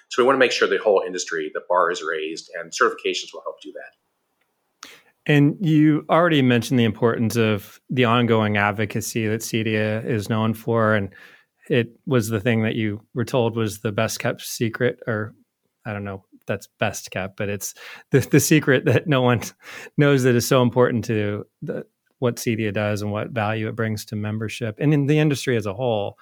So 0.09 0.21
we 0.21 0.27
want 0.27 0.35
to 0.35 0.39
make 0.39 0.51
sure 0.51 0.67
the 0.67 0.77
whole 0.77 1.03
industry, 1.05 1.51
the 1.53 1.61
bar 1.67 1.91
is 1.91 2.01
raised, 2.01 2.49
and 2.59 2.71
certifications 2.71 3.33
will 3.33 3.41
help 3.41 3.61
do 3.61 3.73
that. 3.73 4.89
And 5.25 5.57
you 5.59 6.05
already 6.09 6.41
mentioned 6.41 6.79
the 6.79 6.83
importance 6.83 7.35
of 7.35 7.79
the 7.89 8.05
ongoing 8.05 8.57
advocacy 8.57 9.27
that 9.27 9.41
CEDIA 9.41 10.05
is 10.05 10.29
known 10.29 10.53
for. 10.53 10.93
And 10.93 11.09
it 11.67 11.87
was 12.05 12.29
the 12.29 12.39
thing 12.39 12.61
that 12.63 12.75
you 12.75 13.01
were 13.15 13.25
told 13.25 13.55
was 13.55 13.79
the 13.79 13.91
best 13.91 14.19
kept 14.19 14.41
secret, 14.41 14.99
or 15.07 15.33
I 15.85 15.93
don't 15.93 16.03
know, 16.03 16.25
that's 16.45 16.67
best 16.79 17.11
kept, 17.11 17.37
but 17.37 17.49
it's 17.49 17.73
the, 18.11 18.19
the 18.19 18.39
secret 18.39 18.85
that 18.85 19.07
no 19.07 19.21
one 19.21 19.41
knows 19.97 20.23
that 20.23 20.35
is 20.35 20.47
so 20.47 20.61
important 20.61 21.05
to 21.05 21.45
the, 21.61 21.85
what 22.19 22.37
CEDIA 22.37 22.73
does 22.73 23.01
and 23.01 23.11
what 23.11 23.31
value 23.31 23.67
it 23.67 23.75
brings 23.75 24.05
to 24.05 24.15
membership 24.15 24.77
and 24.79 24.93
in 24.93 25.07
the 25.07 25.19
industry 25.19 25.57
as 25.57 25.65
a 25.65 25.73
whole. 25.73 26.17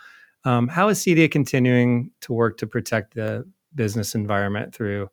Um, 0.45 0.67
how 0.67 0.89
is 0.89 0.99
CEDIA 0.99 1.31
continuing 1.31 2.11
to 2.21 2.33
work 2.33 2.57
to 2.57 2.67
protect 2.67 3.15
the 3.15 3.49
business 3.75 4.15
environment 4.15 4.73
through 4.73 5.09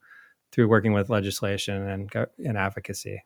through 0.53 0.69
working 0.69 0.93
with 0.93 1.11
legislation 1.11 1.89
and, 1.89 2.11
and 2.45 2.59
advocacy? 2.59 3.23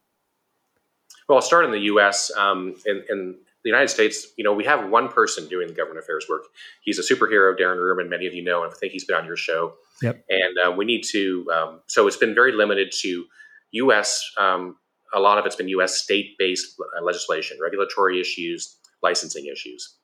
Well, 1.29 1.37
I'll 1.37 1.43
start 1.43 1.65
in 1.65 1.71
the 1.71 1.81
U.S. 1.81 2.31
Um, 2.37 2.75
in, 2.85 3.03
in, 3.09 3.37
the 3.63 3.71
United 3.71 3.89
States, 3.89 4.27
you 4.37 4.45
know, 4.45 4.53
we 4.53 4.63
have 4.65 4.91
one 4.91 5.09
person 5.09 5.49
doing 5.49 5.69
the 5.69 5.73
government 5.73 6.05
affairs 6.05 6.27
work. 6.29 6.43
He's 6.83 6.99
a 6.99 7.03
superhero, 7.03 7.59
Darren 7.59 7.79
Ruhrman. 7.79 8.11
Many 8.11 8.27
of 8.27 8.35
you 8.35 8.45
know 8.45 8.63
and 8.63 8.71
I 8.71 8.77
think 8.77 8.93
he's 8.93 9.07
been 9.07 9.17
on 9.17 9.25
your 9.25 9.39
show. 9.39 9.73
Yep. 10.03 10.25
And 10.29 10.57
uh, 10.67 10.73
we 10.73 10.85
need 10.85 11.05
to. 11.13 11.47
Um, 11.55 11.81
so 11.87 12.07
it's 12.07 12.17
been 12.17 12.35
very 12.35 12.53
limited 12.53 12.93
to 13.01 13.25
U.S. 13.73 14.25
Um, 14.39 14.77
a 15.15 15.21
lot 15.21 15.39
of 15.39 15.47
it's 15.47 15.57
been 15.57 15.69
U.S. 15.69 15.97
state-based 15.97 16.75
legislation, 17.03 17.59
regulatory 17.63 18.21
issues, 18.21 18.77
licensing 19.03 19.47
issues. 19.47 19.97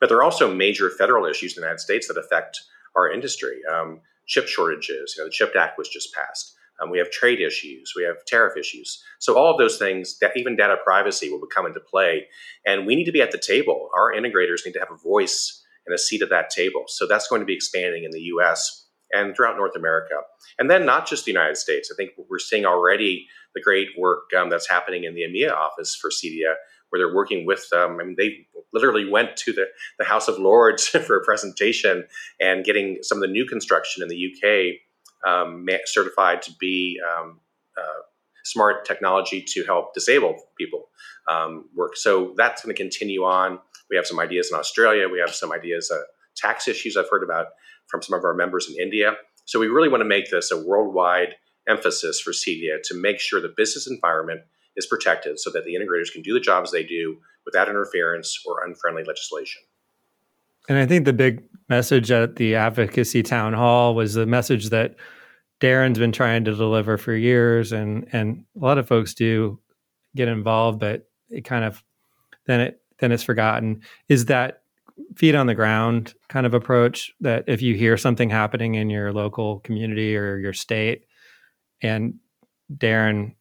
But 0.00 0.08
there 0.08 0.18
are 0.18 0.22
also 0.22 0.52
major 0.52 0.88
federal 0.88 1.26
issues 1.26 1.56
in 1.56 1.60
the 1.60 1.66
United 1.66 1.80
States 1.80 2.08
that 2.08 2.16
affect 2.16 2.60
our 2.96 3.10
industry. 3.10 3.60
Um, 3.70 4.00
chip 4.26 4.48
shortages. 4.48 5.14
You 5.16 5.22
know, 5.22 5.26
the 5.26 5.32
CHIP 5.32 5.54
Act 5.56 5.78
was 5.78 5.88
just 5.88 6.14
passed. 6.14 6.54
Um, 6.80 6.90
we 6.90 6.98
have 6.98 7.10
trade 7.10 7.40
issues, 7.40 7.92
we 7.94 8.02
have 8.02 8.24
tariff 8.26 8.56
issues. 8.56 9.02
So 9.18 9.36
all 9.36 9.52
of 9.52 9.58
those 9.58 9.78
things, 9.78 10.18
even 10.34 10.56
data 10.56 10.76
privacy, 10.82 11.30
will 11.30 11.46
come 11.46 11.66
into 11.66 11.80
play, 11.80 12.26
and 12.66 12.86
we 12.86 12.96
need 12.96 13.04
to 13.04 13.12
be 13.12 13.22
at 13.22 13.30
the 13.30 13.38
table. 13.38 13.90
Our 13.94 14.12
integrators 14.12 14.64
need 14.64 14.72
to 14.72 14.80
have 14.80 14.90
a 14.90 14.96
voice 14.96 15.62
and 15.86 15.94
a 15.94 15.98
seat 15.98 16.22
at 16.22 16.30
that 16.30 16.50
table. 16.50 16.84
So 16.88 17.06
that's 17.06 17.28
going 17.28 17.40
to 17.40 17.46
be 17.46 17.54
expanding 17.54 18.04
in 18.04 18.10
the 18.10 18.20
U.S. 18.20 18.81
and 19.12 19.36
throughout 19.36 19.56
North 19.56 19.76
America, 19.76 20.14
and 20.58 20.70
then 20.70 20.86
not 20.86 21.06
just 21.06 21.24
the 21.24 21.30
United 21.32 21.56
States. 21.56 21.90
I 21.92 21.96
think 21.96 22.12
we're 22.28 22.38
seeing 22.38 22.64
already 22.64 23.26
the 23.54 23.60
great 23.60 23.88
work 23.98 24.32
um, 24.38 24.50
that's 24.50 24.68
happening 24.68 25.04
in 25.04 25.14
the 25.14 25.22
EMEA 25.22 25.52
office 25.52 25.94
for 25.94 26.10
CEDIA, 26.10 26.54
where 26.90 27.00
they're 27.00 27.14
working 27.14 27.46
with. 27.46 27.66
Um, 27.74 27.98
I 28.00 28.04
mean, 28.04 28.16
they 28.18 28.46
literally 28.72 29.08
went 29.08 29.36
to 29.38 29.52
the, 29.52 29.66
the 29.98 30.04
House 30.04 30.28
of 30.28 30.38
Lords 30.38 30.88
for 31.06 31.16
a 31.16 31.24
presentation 31.24 32.04
and 32.40 32.64
getting 32.64 32.98
some 33.02 33.18
of 33.18 33.22
the 33.22 33.32
new 33.32 33.46
construction 33.46 34.02
in 34.02 34.08
the 34.08 34.32
UK 34.32 35.28
um, 35.28 35.66
certified 35.84 36.42
to 36.42 36.52
be 36.58 36.98
um, 37.06 37.40
uh, 37.76 38.02
smart 38.44 38.84
technology 38.84 39.44
to 39.48 39.64
help 39.64 39.94
disabled 39.94 40.40
people 40.58 40.88
um, 41.28 41.68
work. 41.74 41.96
So 41.96 42.34
that's 42.36 42.64
going 42.64 42.74
to 42.74 42.82
continue 42.82 43.22
on. 43.22 43.58
We 43.90 43.96
have 43.96 44.06
some 44.06 44.18
ideas 44.18 44.50
in 44.52 44.58
Australia. 44.58 45.08
We 45.08 45.20
have 45.20 45.34
some 45.34 45.52
ideas, 45.52 45.90
uh, 45.90 46.02
tax 46.36 46.66
issues 46.66 46.96
I've 46.96 47.10
heard 47.10 47.22
about 47.22 47.48
from 47.92 48.02
some 48.02 48.18
of 48.18 48.24
our 48.24 48.34
members 48.34 48.68
in 48.68 48.82
India. 48.82 49.12
So 49.44 49.60
we 49.60 49.68
really 49.68 49.88
want 49.88 50.00
to 50.00 50.08
make 50.08 50.30
this 50.30 50.50
a 50.50 50.60
worldwide 50.60 51.36
emphasis 51.68 52.20
for 52.20 52.32
CEDIA 52.32 52.82
to 52.84 53.00
make 53.00 53.20
sure 53.20 53.40
the 53.40 53.54
business 53.56 53.86
environment 53.88 54.40
is 54.76 54.86
protected 54.86 55.38
so 55.38 55.50
that 55.50 55.64
the 55.64 55.74
integrators 55.74 56.10
can 56.10 56.22
do 56.22 56.32
the 56.32 56.40
jobs 56.40 56.72
they 56.72 56.82
do 56.82 57.18
without 57.44 57.68
interference 57.68 58.42
or 58.46 58.64
unfriendly 58.64 59.04
legislation. 59.04 59.62
And 60.68 60.78
I 60.78 60.86
think 60.86 61.04
the 61.04 61.12
big 61.12 61.42
message 61.68 62.10
at 62.10 62.36
the 62.36 62.54
advocacy 62.54 63.22
town 63.22 63.52
hall 63.52 63.94
was 63.94 64.14
the 64.14 64.26
message 64.26 64.70
that 64.70 64.96
Darren's 65.60 65.98
been 65.98 66.12
trying 66.12 66.44
to 66.44 66.54
deliver 66.54 66.96
for 66.96 67.14
years, 67.14 67.72
and 67.72 68.08
and 68.12 68.44
a 68.60 68.64
lot 68.64 68.78
of 68.78 68.88
folks 68.88 69.14
do 69.14 69.60
get 70.16 70.28
involved, 70.28 70.80
but 70.80 71.08
it 71.30 71.44
kind 71.44 71.64
of 71.64 71.82
then 72.46 72.60
it 72.60 72.80
then 72.98 73.12
it's 73.12 73.22
forgotten. 73.22 73.82
Is 74.08 74.26
that 74.26 74.61
feet 75.16 75.34
on 75.34 75.46
the 75.46 75.54
ground 75.54 76.14
kind 76.28 76.46
of 76.46 76.54
approach 76.54 77.12
that 77.20 77.44
if 77.46 77.62
you 77.62 77.74
hear 77.74 77.96
something 77.96 78.30
happening 78.30 78.74
in 78.74 78.90
your 78.90 79.12
local 79.12 79.60
community 79.60 80.16
or 80.16 80.38
your 80.38 80.52
state, 80.52 81.04
and 81.82 82.14
Darren, 82.72 83.34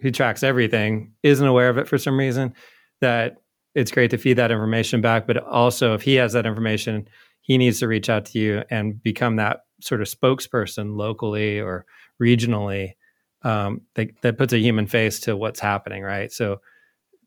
who 0.00 0.10
tracks 0.10 0.42
everything, 0.42 1.12
isn't 1.22 1.46
aware 1.46 1.68
of 1.68 1.78
it 1.78 1.88
for 1.88 1.98
some 1.98 2.18
reason, 2.18 2.54
that 3.00 3.38
it's 3.74 3.90
great 3.90 4.10
to 4.10 4.18
feed 4.18 4.34
that 4.34 4.50
information 4.50 5.00
back. 5.00 5.26
But 5.26 5.38
also, 5.38 5.94
if 5.94 6.02
he 6.02 6.14
has 6.14 6.32
that 6.32 6.46
information, 6.46 7.08
he 7.40 7.58
needs 7.58 7.80
to 7.80 7.88
reach 7.88 8.08
out 8.08 8.24
to 8.26 8.38
you 8.38 8.62
and 8.70 9.02
become 9.02 9.36
that 9.36 9.60
sort 9.80 10.00
of 10.00 10.08
spokesperson 10.08 10.96
locally 10.96 11.60
or 11.60 11.86
regionally 12.20 12.92
um, 13.42 13.82
that, 13.94 14.10
that 14.22 14.38
puts 14.38 14.52
a 14.52 14.58
human 14.58 14.86
face 14.86 15.20
to 15.20 15.36
what's 15.36 15.60
happening, 15.60 16.02
right? 16.02 16.32
So 16.32 16.60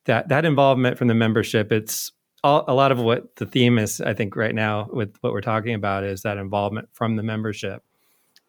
that 0.06 0.30
that 0.30 0.46
involvement 0.46 0.98
from 0.98 1.08
the 1.08 1.14
membership, 1.14 1.72
it's 1.72 2.12
all, 2.44 2.66
a 2.68 2.74
lot 2.74 2.92
of 2.92 3.00
what 3.00 3.36
the 3.36 3.46
theme 3.46 3.78
is. 3.78 4.02
I 4.02 4.14
think 4.14 4.36
right 4.36 4.56
now 4.56 4.90
with 4.92 5.16
what 5.22 5.34
we're 5.34 5.42
talking 5.42 5.74
about 5.74 6.04
is 6.04 6.22
that 6.24 6.38
involvement 6.38 6.90
from 6.94 7.16
the 7.16 7.24
membership, 7.24 7.84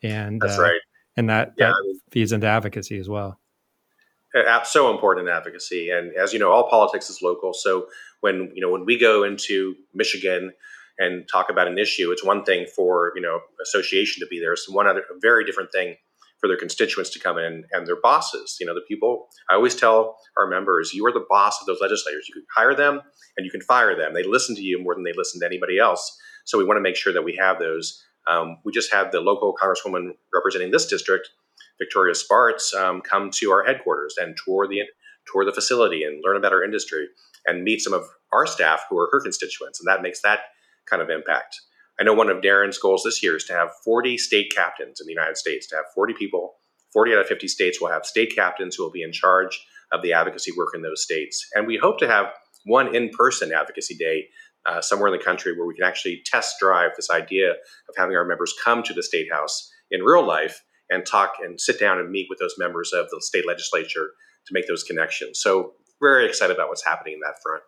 and 0.02 0.40
that's 0.40 0.58
uh, 0.58 0.62
right, 0.62 0.80
and 1.16 1.28
that, 1.28 1.52
yeah, 1.56 1.66
that 1.66 1.74
I 1.74 1.86
mean, 1.86 2.00
feeds 2.10 2.32
into 2.32 2.46
advocacy 2.46 2.98
as 2.98 3.08
well. 3.08 3.38
So 4.64 4.90
important 4.90 5.28
in 5.28 5.34
advocacy. 5.34 5.90
And 5.90 6.14
as 6.14 6.32
you 6.32 6.38
know 6.38 6.50
all 6.50 6.68
politics 6.68 7.10
is 7.10 7.20
local. 7.22 7.52
So 7.52 7.88
when 8.20 8.50
you 8.54 8.62
know 8.62 8.70
when 8.70 8.84
we 8.86 8.98
go 8.98 9.24
into 9.24 9.74
michigan 9.94 10.52
and 10.98 11.28
talk 11.30 11.50
about 11.50 11.68
an 11.68 11.78
issue 11.78 12.10
it's 12.10 12.24
one 12.24 12.44
thing 12.44 12.66
for 12.74 13.12
you 13.14 13.20
know 13.20 13.40
association 13.62 14.20
to 14.20 14.26
be 14.26 14.40
there. 14.40 14.52
It's 14.52 14.68
one 14.68 14.86
other 14.86 15.00
a 15.00 15.18
very 15.20 15.44
different 15.44 15.70
thing 15.72 15.96
for 16.42 16.48
their 16.48 16.58
constituents 16.58 17.08
to 17.10 17.20
come 17.20 17.38
in 17.38 17.64
and 17.72 17.86
their 17.86 18.00
bosses. 18.02 18.56
You 18.60 18.66
know 18.66 18.74
the 18.74 18.84
people 18.86 19.28
i 19.48 19.54
always 19.54 19.74
tell 19.74 20.18
our 20.36 20.46
members 20.46 20.92
you 20.92 21.06
are 21.06 21.12
the 21.12 21.24
boss 21.30 21.58
of 21.60 21.66
those 21.66 21.80
legislators. 21.80 22.26
You 22.28 22.34
can 22.34 22.44
hire 22.54 22.74
them 22.74 23.00
and 23.36 23.46
you 23.46 23.50
can 23.50 23.62
fire 23.62 23.96
them. 23.96 24.12
They 24.12 24.24
listen 24.24 24.56
to 24.56 24.62
you 24.62 24.82
more 24.82 24.94
than 24.94 25.04
they 25.04 25.14
listen 25.16 25.40
to 25.40 25.46
anybody 25.46 25.78
else. 25.78 26.18
So 26.44 26.58
we 26.58 26.64
want 26.64 26.76
to 26.76 26.82
make 26.82 26.96
sure 26.96 27.12
that 27.12 27.22
we 27.22 27.38
have 27.40 27.58
those. 27.60 28.04
Um, 28.28 28.58
we 28.64 28.72
just 28.72 28.92
had 28.92 29.12
the 29.12 29.20
local 29.20 29.54
congresswoman 29.54 30.10
representing 30.34 30.72
this 30.72 30.86
district 30.86 31.30
Victoria 31.78 32.14
Spartz 32.14 32.74
um, 32.74 33.00
come 33.00 33.30
to 33.34 33.50
our 33.50 33.64
headquarters 33.64 34.16
and 34.20 34.36
tour 34.44 34.66
the 34.68 34.82
tour 35.32 35.44
the 35.44 35.52
facility 35.52 36.02
and 36.02 36.22
learn 36.24 36.36
about 36.36 36.52
our 36.52 36.64
industry 36.64 37.06
and 37.46 37.62
meet 37.62 37.80
some 37.80 37.92
of 37.92 38.02
our 38.32 38.46
staff 38.46 38.84
who 38.88 38.98
are 38.98 39.08
her 39.12 39.20
constituents, 39.20 39.80
and 39.80 39.88
that 39.88 40.02
makes 40.02 40.20
that 40.22 40.40
kind 40.86 41.02
of 41.02 41.10
impact. 41.10 41.60
I 42.00 42.04
know 42.04 42.14
one 42.14 42.30
of 42.30 42.42
Darren's 42.42 42.78
goals 42.78 43.02
this 43.04 43.22
year 43.22 43.36
is 43.36 43.44
to 43.44 43.52
have 43.52 43.70
40 43.84 44.18
state 44.18 44.52
captains 44.54 45.00
in 45.00 45.06
the 45.06 45.12
United 45.12 45.36
States, 45.36 45.66
to 45.68 45.76
have 45.76 45.84
40 45.94 46.14
people, 46.14 46.54
40 46.92 47.12
out 47.12 47.20
of 47.20 47.26
50 47.26 47.48
states 47.48 47.80
will 47.80 47.88
have 47.88 48.04
state 48.04 48.34
captains 48.34 48.76
who 48.76 48.84
will 48.84 48.90
be 48.90 49.02
in 49.02 49.12
charge 49.12 49.64
of 49.92 50.02
the 50.02 50.12
advocacy 50.12 50.52
work 50.56 50.70
in 50.74 50.82
those 50.82 51.02
states. 51.02 51.46
And 51.54 51.66
we 51.66 51.76
hope 51.76 51.98
to 51.98 52.08
have 52.08 52.26
one 52.64 52.94
in 52.94 53.10
person 53.10 53.52
advocacy 53.52 53.94
day 53.96 54.28
uh, 54.66 54.80
somewhere 54.80 55.12
in 55.12 55.18
the 55.18 55.24
country 55.24 55.56
where 55.56 55.66
we 55.66 55.74
can 55.74 55.84
actually 55.84 56.22
test 56.24 56.56
drive 56.60 56.92
this 56.96 57.10
idea 57.10 57.50
of 57.50 57.94
having 57.96 58.16
our 58.16 58.24
members 58.24 58.54
come 58.62 58.82
to 58.84 58.94
the 58.94 59.02
state 59.02 59.30
house 59.30 59.70
in 59.90 60.02
real 60.02 60.24
life 60.24 60.62
and 60.90 61.04
talk 61.04 61.34
and 61.42 61.60
sit 61.60 61.80
down 61.80 61.98
and 61.98 62.10
meet 62.10 62.26
with 62.30 62.38
those 62.38 62.54
members 62.58 62.92
of 62.92 63.06
the 63.10 63.20
state 63.20 63.46
legislature 63.46 64.10
to 64.46 64.52
make 64.52 64.68
those 64.68 64.84
connections. 64.84 65.40
So, 65.40 65.72
very 66.00 66.26
excited 66.26 66.54
about 66.54 66.68
what's 66.68 66.84
happening 66.84 67.14
in 67.14 67.20
that 67.20 67.36
front. 67.42 67.62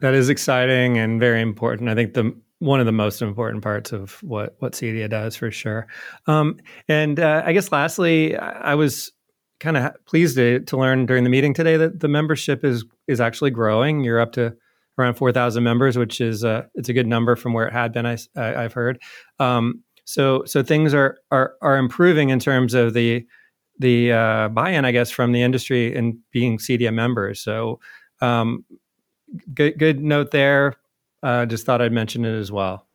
That 0.00 0.14
is 0.14 0.28
exciting 0.28 0.98
and 0.98 1.18
very 1.18 1.40
important. 1.40 1.88
I 1.88 1.94
think 1.94 2.12
the 2.12 2.38
one 2.60 2.80
of 2.80 2.86
the 2.86 2.92
most 2.92 3.22
important 3.22 3.62
parts 3.62 3.92
of 3.92 4.22
what 4.22 4.56
what 4.58 4.72
CEDIA 4.72 5.08
does 5.08 5.36
for 5.36 5.50
sure. 5.50 5.86
Um, 6.26 6.58
and 6.88 7.20
uh, 7.20 7.42
I 7.44 7.52
guess 7.52 7.70
lastly, 7.70 8.36
I 8.36 8.74
was 8.74 9.12
kind 9.60 9.76
of 9.76 9.92
pleased 10.06 10.36
to, 10.36 10.60
to 10.60 10.76
learn 10.76 11.06
during 11.06 11.24
the 11.24 11.30
meeting 11.30 11.54
today 11.54 11.76
that 11.76 12.00
the 12.00 12.08
membership 12.08 12.64
is 12.64 12.84
is 13.06 13.20
actually 13.20 13.50
growing. 13.50 14.02
You're 14.02 14.20
up 14.20 14.32
to 14.32 14.56
around 14.98 15.14
four 15.14 15.32
thousand 15.32 15.62
members, 15.64 15.96
which 15.96 16.20
is 16.20 16.44
uh, 16.44 16.62
it's 16.74 16.88
a 16.88 16.92
good 16.92 17.06
number 17.06 17.36
from 17.36 17.52
where 17.52 17.66
it 17.66 17.72
had 17.72 17.92
been. 17.92 18.06
I, 18.06 18.18
I 18.36 18.62
have 18.62 18.72
heard. 18.72 19.00
Um, 19.38 19.82
so 20.04 20.42
so 20.44 20.62
things 20.62 20.94
are 20.94 21.18
are 21.30 21.54
are 21.60 21.76
improving 21.76 22.30
in 22.30 22.40
terms 22.40 22.74
of 22.74 22.94
the 22.94 23.26
the 23.78 24.10
uh, 24.10 24.48
buy-in, 24.48 24.84
I 24.84 24.90
guess, 24.90 25.10
from 25.10 25.30
the 25.30 25.42
industry 25.42 25.94
and 25.94 26.18
being 26.32 26.58
CEDIA 26.58 26.92
members. 26.92 27.40
So 27.40 27.78
um, 28.20 28.64
good 29.54 29.78
good 29.78 30.00
note 30.02 30.32
there. 30.32 30.74
Uh, 31.22 31.46
just 31.46 31.66
thought 31.66 31.82
I'd 31.82 31.92
mention 31.92 32.24
it 32.24 32.38
as 32.38 32.52
well. 32.52 32.86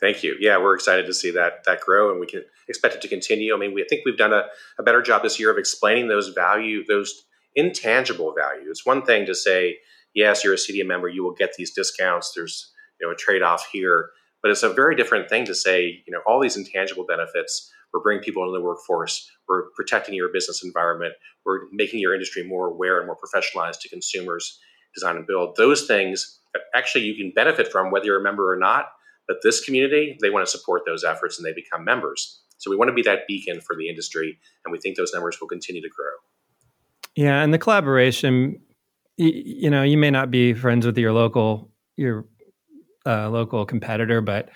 Thank 0.00 0.22
you. 0.22 0.36
Yeah, 0.38 0.58
we're 0.58 0.74
excited 0.74 1.06
to 1.06 1.14
see 1.14 1.30
that 1.30 1.64
that 1.64 1.80
grow, 1.80 2.10
and 2.10 2.20
we 2.20 2.26
can 2.26 2.44
expect 2.68 2.96
it 2.96 3.02
to 3.02 3.08
continue. 3.08 3.54
I 3.54 3.58
mean, 3.58 3.72
we 3.72 3.82
I 3.82 3.86
think 3.88 4.02
we've 4.04 4.18
done 4.18 4.32
a, 4.32 4.44
a 4.78 4.82
better 4.82 5.00
job 5.00 5.22
this 5.22 5.40
year 5.40 5.50
of 5.50 5.56
explaining 5.56 6.08
those 6.08 6.28
value, 6.28 6.84
those 6.84 7.24
intangible 7.54 8.34
values. 8.36 8.66
It's 8.68 8.86
one 8.86 9.02
thing 9.02 9.24
to 9.26 9.34
say, 9.34 9.78
yes, 10.14 10.44
you're 10.44 10.52
a 10.52 10.58
CEDIA 10.58 10.86
member, 10.86 11.08
you 11.08 11.24
will 11.24 11.32
get 11.32 11.54
these 11.56 11.72
discounts. 11.72 12.32
There's 12.34 12.72
you 13.00 13.06
know 13.06 13.12
a 13.12 13.16
trade 13.16 13.42
off 13.42 13.66
here 13.72 14.10
but 14.46 14.52
it's 14.52 14.62
a 14.62 14.72
very 14.72 14.94
different 14.94 15.28
thing 15.28 15.44
to 15.44 15.56
say, 15.56 16.04
you 16.06 16.12
know, 16.12 16.20
all 16.24 16.40
these 16.40 16.56
intangible 16.56 17.04
benefits. 17.04 17.68
We're 17.92 18.00
bringing 18.00 18.22
people 18.22 18.44
into 18.44 18.56
the 18.56 18.64
workforce. 18.64 19.28
We're 19.48 19.70
protecting 19.74 20.14
your 20.14 20.28
business 20.32 20.62
environment. 20.62 21.14
We're 21.44 21.62
making 21.72 21.98
your 21.98 22.14
industry 22.14 22.44
more 22.44 22.68
aware 22.68 22.98
and 22.98 23.08
more 23.08 23.16
professionalized 23.16 23.80
to 23.80 23.88
consumers, 23.88 24.60
design 24.96 25.16
and 25.16 25.26
build. 25.26 25.54
Those 25.56 25.86
things 25.86 26.40
that 26.52 26.62
actually 26.74 27.04
you 27.04 27.14
can 27.14 27.32
benefit 27.34 27.70
from 27.70 27.90
whether 27.90 28.06
you're 28.06 28.20
a 28.20 28.22
member 28.22 28.52
or 28.52 28.56
not. 28.56 28.86
But 29.28 29.38
this 29.42 29.64
community, 29.64 30.16
they 30.20 30.30
want 30.30 30.46
to 30.46 30.50
support 30.50 30.82
those 30.86 31.04
efforts 31.04 31.38
and 31.38 31.46
they 31.46 31.52
become 31.52 31.84
members. 31.84 32.40
So 32.58 32.70
we 32.70 32.76
want 32.76 32.88
to 32.88 32.94
be 32.94 33.02
that 33.02 33.26
beacon 33.28 33.60
for 33.60 33.76
the 33.76 33.88
industry, 33.88 34.38
and 34.64 34.72
we 34.72 34.78
think 34.78 34.96
those 34.96 35.12
numbers 35.12 35.38
will 35.40 35.48
continue 35.48 35.82
to 35.82 35.88
grow. 35.88 36.12
Yeah, 37.14 37.42
and 37.42 37.52
the 37.52 37.58
collaboration, 37.58 38.60
you, 39.16 39.32
you 39.44 39.70
know, 39.70 39.82
you 39.82 39.98
may 39.98 40.10
not 40.10 40.30
be 40.30 40.54
friends 40.54 40.86
with 40.86 40.96
your 40.96 41.12
local 41.12 41.70
your 41.96 42.26
uh, 43.04 43.28
local 43.30 43.64
competitor, 43.66 44.20
but 44.20 44.50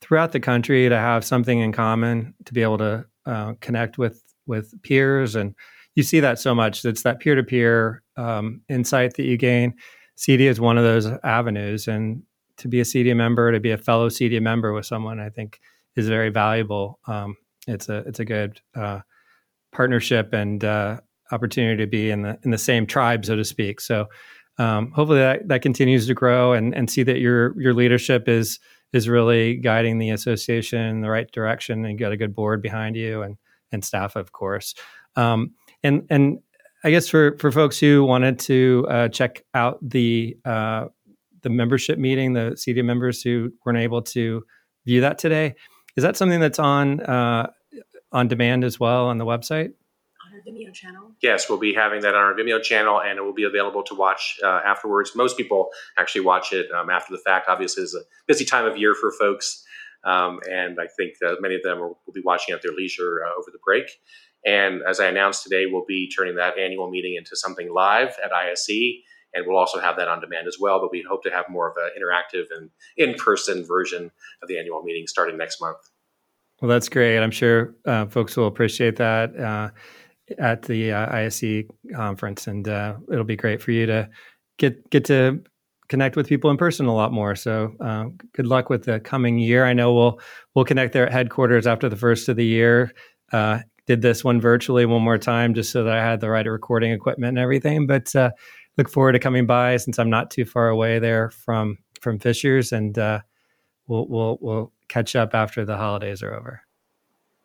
throughout 0.00 0.32
the 0.32 0.40
country 0.40 0.88
to 0.88 0.96
have 0.96 1.24
something 1.24 1.58
in 1.58 1.72
common 1.72 2.34
to 2.44 2.52
be 2.52 2.62
able 2.62 2.78
to 2.78 3.04
uh, 3.26 3.54
connect 3.60 3.98
with 3.98 4.22
with 4.46 4.74
peers 4.82 5.34
and 5.34 5.54
you 5.98 6.04
see 6.04 6.20
that 6.20 6.38
so 6.38 6.54
much. 6.54 6.84
It's 6.84 7.02
that 7.02 7.18
peer-to-peer 7.18 8.04
um, 8.16 8.60
insight 8.68 9.14
that 9.16 9.24
you 9.24 9.36
gain. 9.36 9.74
CEDIA 10.16 10.48
is 10.48 10.60
one 10.60 10.78
of 10.78 10.84
those 10.84 11.06
avenues 11.24 11.88
and 11.88 12.22
to 12.58 12.68
be 12.68 12.78
a 12.78 12.84
CEDIA 12.84 13.16
member 13.16 13.50
to 13.50 13.58
be 13.58 13.72
a 13.72 13.76
fellow 13.76 14.08
CEDIA 14.08 14.40
member 14.40 14.72
with 14.72 14.86
someone 14.86 15.18
i 15.18 15.28
think 15.28 15.60
is 15.96 16.08
very 16.08 16.28
valuable. 16.28 17.00
Um, 17.08 17.36
it's 17.66 17.88
a 17.88 17.98
it's 18.06 18.20
a 18.20 18.24
good 18.24 18.60
uh, 18.76 19.00
partnership 19.72 20.32
and 20.32 20.62
uh, 20.62 21.00
opportunity 21.32 21.82
to 21.82 21.88
be 21.88 22.10
in 22.10 22.22
the 22.22 22.38
in 22.44 22.52
the 22.52 22.58
same 22.58 22.86
tribe 22.86 23.24
so 23.24 23.34
to 23.34 23.44
speak. 23.44 23.80
So 23.80 24.06
um, 24.58 24.92
hopefully 24.92 25.18
that, 25.18 25.48
that 25.48 25.62
continues 25.62 26.06
to 26.06 26.14
grow 26.14 26.52
and, 26.52 26.74
and 26.76 26.88
see 26.88 27.02
that 27.02 27.18
your 27.18 27.60
your 27.60 27.74
leadership 27.74 28.28
is 28.28 28.60
is 28.92 29.08
really 29.08 29.56
guiding 29.56 29.98
the 29.98 30.10
association 30.10 30.80
in 30.80 31.00
the 31.00 31.10
right 31.10 31.30
direction 31.32 31.84
and 31.84 31.92
you 31.92 31.98
got 31.98 32.12
a 32.12 32.16
good 32.16 32.36
board 32.36 32.62
behind 32.62 32.94
you 32.94 33.22
and 33.22 33.36
and 33.72 33.84
staff 33.84 34.14
of 34.14 34.30
course. 34.30 34.76
Um, 35.16 35.54
and 35.82 36.06
and 36.10 36.38
I 36.84 36.90
guess 36.90 37.08
for 37.08 37.36
for 37.38 37.50
folks 37.50 37.78
who 37.78 38.04
wanted 38.04 38.38
to 38.40 38.86
uh, 38.88 39.08
check 39.08 39.44
out 39.54 39.78
the 39.82 40.36
uh, 40.44 40.86
the 41.42 41.50
membership 41.50 41.98
meeting 41.98 42.32
the 42.32 42.56
CEDIA 42.56 42.84
members 42.84 43.22
who 43.22 43.52
weren't 43.64 43.78
able 43.78 44.02
to 44.02 44.44
view 44.86 45.00
that 45.00 45.18
today 45.18 45.54
is 45.96 46.02
that 46.02 46.16
something 46.16 46.38
that's 46.38 46.60
on 46.60 47.00
uh, 47.00 47.50
on 48.12 48.28
demand 48.28 48.64
as 48.64 48.78
well 48.78 49.06
on 49.06 49.18
the 49.18 49.24
website 49.24 49.72
On 50.24 50.32
our 50.32 50.40
Vimeo 50.46 50.72
channel? 50.72 51.10
Yes, 51.20 51.48
we'll 51.48 51.58
be 51.58 51.74
having 51.74 52.02
that 52.02 52.14
on 52.14 52.22
our 52.22 52.34
Vimeo 52.34 52.62
channel, 52.62 53.00
and 53.00 53.18
it 53.18 53.22
will 53.22 53.34
be 53.34 53.44
available 53.44 53.82
to 53.82 53.94
watch 53.94 54.38
uh, 54.44 54.60
afterwards. 54.64 55.16
Most 55.16 55.36
people 55.36 55.70
actually 55.98 56.20
watch 56.20 56.52
it 56.52 56.70
um, 56.70 56.88
after 56.88 57.12
the 57.12 57.18
fact. 57.18 57.48
Obviously, 57.48 57.82
it's 57.82 57.94
a 57.94 58.02
busy 58.28 58.44
time 58.44 58.64
of 58.64 58.76
year 58.76 58.94
for 58.94 59.10
folks, 59.10 59.64
um, 60.04 60.38
and 60.48 60.78
I 60.80 60.86
think 60.86 61.14
uh, 61.26 61.34
many 61.40 61.56
of 61.56 61.62
them 61.62 61.80
will, 61.80 61.98
will, 62.06 62.14
be 62.14 62.22
watching 62.24 62.54
at 62.54 62.62
their 62.62 62.72
leisure 62.72 63.20
uh, 63.26 63.32
over 63.32 63.50
the 63.50 63.58
break. 63.64 63.90
And 64.44 64.82
as 64.88 65.00
I 65.00 65.06
announced 65.06 65.42
today, 65.42 65.66
we'll 65.66 65.84
be 65.86 66.08
turning 66.08 66.36
that 66.36 66.58
annual 66.58 66.90
meeting 66.90 67.16
into 67.16 67.36
something 67.36 67.72
live 67.72 68.16
at 68.24 68.32
ISE, 68.32 68.68
and 69.34 69.44
we'll 69.46 69.56
also 69.56 69.80
have 69.80 69.96
that 69.96 70.08
on 70.08 70.20
demand 70.20 70.46
as 70.46 70.58
well. 70.60 70.80
But 70.80 70.90
we 70.90 71.04
hope 71.08 71.22
to 71.24 71.30
have 71.30 71.46
more 71.48 71.68
of 71.68 71.76
an 71.76 71.90
interactive 72.00 72.44
and 72.56 72.70
in-person 72.96 73.66
version 73.66 74.10
of 74.42 74.48
the 74.48 74.58
annual 74.58 74.82
meeting 74.82 75.06
starting 75.06 75.36
next 75.36 75.60
month. 75.60 75.78
Well, 76.60 76.68
that's 76.68 76.88
great. 76.88 77.18
I'm 77.18 77.30
sure 77.30 77.74
uh, 77.84 78.06
folks 78.06 78.36
will 78.36 78.46
appreciate 78.46 78.96
that. 78.96 79.38
Uh, 79.38 79.70
at 80.38 80.62
the 80.62 80.92
uh, 80.92 81.16
ISE 81.16 81.64
conference, 81.94 82.46
and 82.46 82.68
uh, 82.68 82.96
it'll 83.10 83.24
be 83.24 83.36
great 83.36 83.62
for 83.62 83.70
you 83.70 83.86
to 83.86 84.08
get 84.58 84.90
get 84.90 85.04
to 85.06 85.42
connect 85.88 86.16
with 86.16 86.28
people 86.28 86.50
in 86.50 86.56
person 86.56 86.86
a 86.86 86.94
lot 86.94 87.12
more. 87.12 87.34
So 87.34 87.74
uh, 87.80 88.06
good 88.34 88.46
luck 88.46 88.68
with 88.68 88.84
the 88.84 89.00
coming 89.00 89.38
year. 89.38 89.64
I 89.64 89.72
know 89.72 89.94
we'll 89.94 90.20
we'll 90.54 90.64
connect 90.64 90.92
there 90.92 91.06
at 91.06 91.12
headquarters 91.12 91.66
after 91.66 91.88
the 91.88 91.96
first 91.96 92.28
of 92.28 92.36
the 92.36 92.44
year. 92.44 92.92
Uh, 93.32 93.60
did 93.88 94.02
this 94.02 94.22
one 94.22 94.38
virtually 94.38 94.84
one 94.84 95.02
more 95.02 95.18
time 95.18 95.54
just 95.54 95.72
so 95.72 95.82
that 95.82 95.96
I 95.96 96.04
had 96.04 96.20
the 96.20 96.28
right 96.28 96.46
recording 96.46 96.92
equipment 96.92 97.30
and 97.30 97.38
everything. 97.38 97.86
But 97.86 98.14
uh, 98.14 98.30
look 98.76 98.90
forward 98.90 99.12
to 99.12 99.18
coming 99.18 99.46
by 99.46 99.78
since 99.78 99.98
I'm 99.98 100.10
not 100.10 100.30
too 100.30 100.44
far 100.44 100.68
away 100.68 100.98
there 100.98 101.30
from 101.30 101.78
from 102.00 102.20
Fishers, 102.20 102.70
and 102.70 102.96
uh, 102.98 103.20
we'll 103.88 104.06
we'll 104.06 104.38
we'll 104.40 104.72
catch 104.88 105.16
up 105.16 105.34
after 105.34 105.64
the 105.64 105.78
holidays 105.78 106.22
are 106.22 106.34
over. 106.34 106.60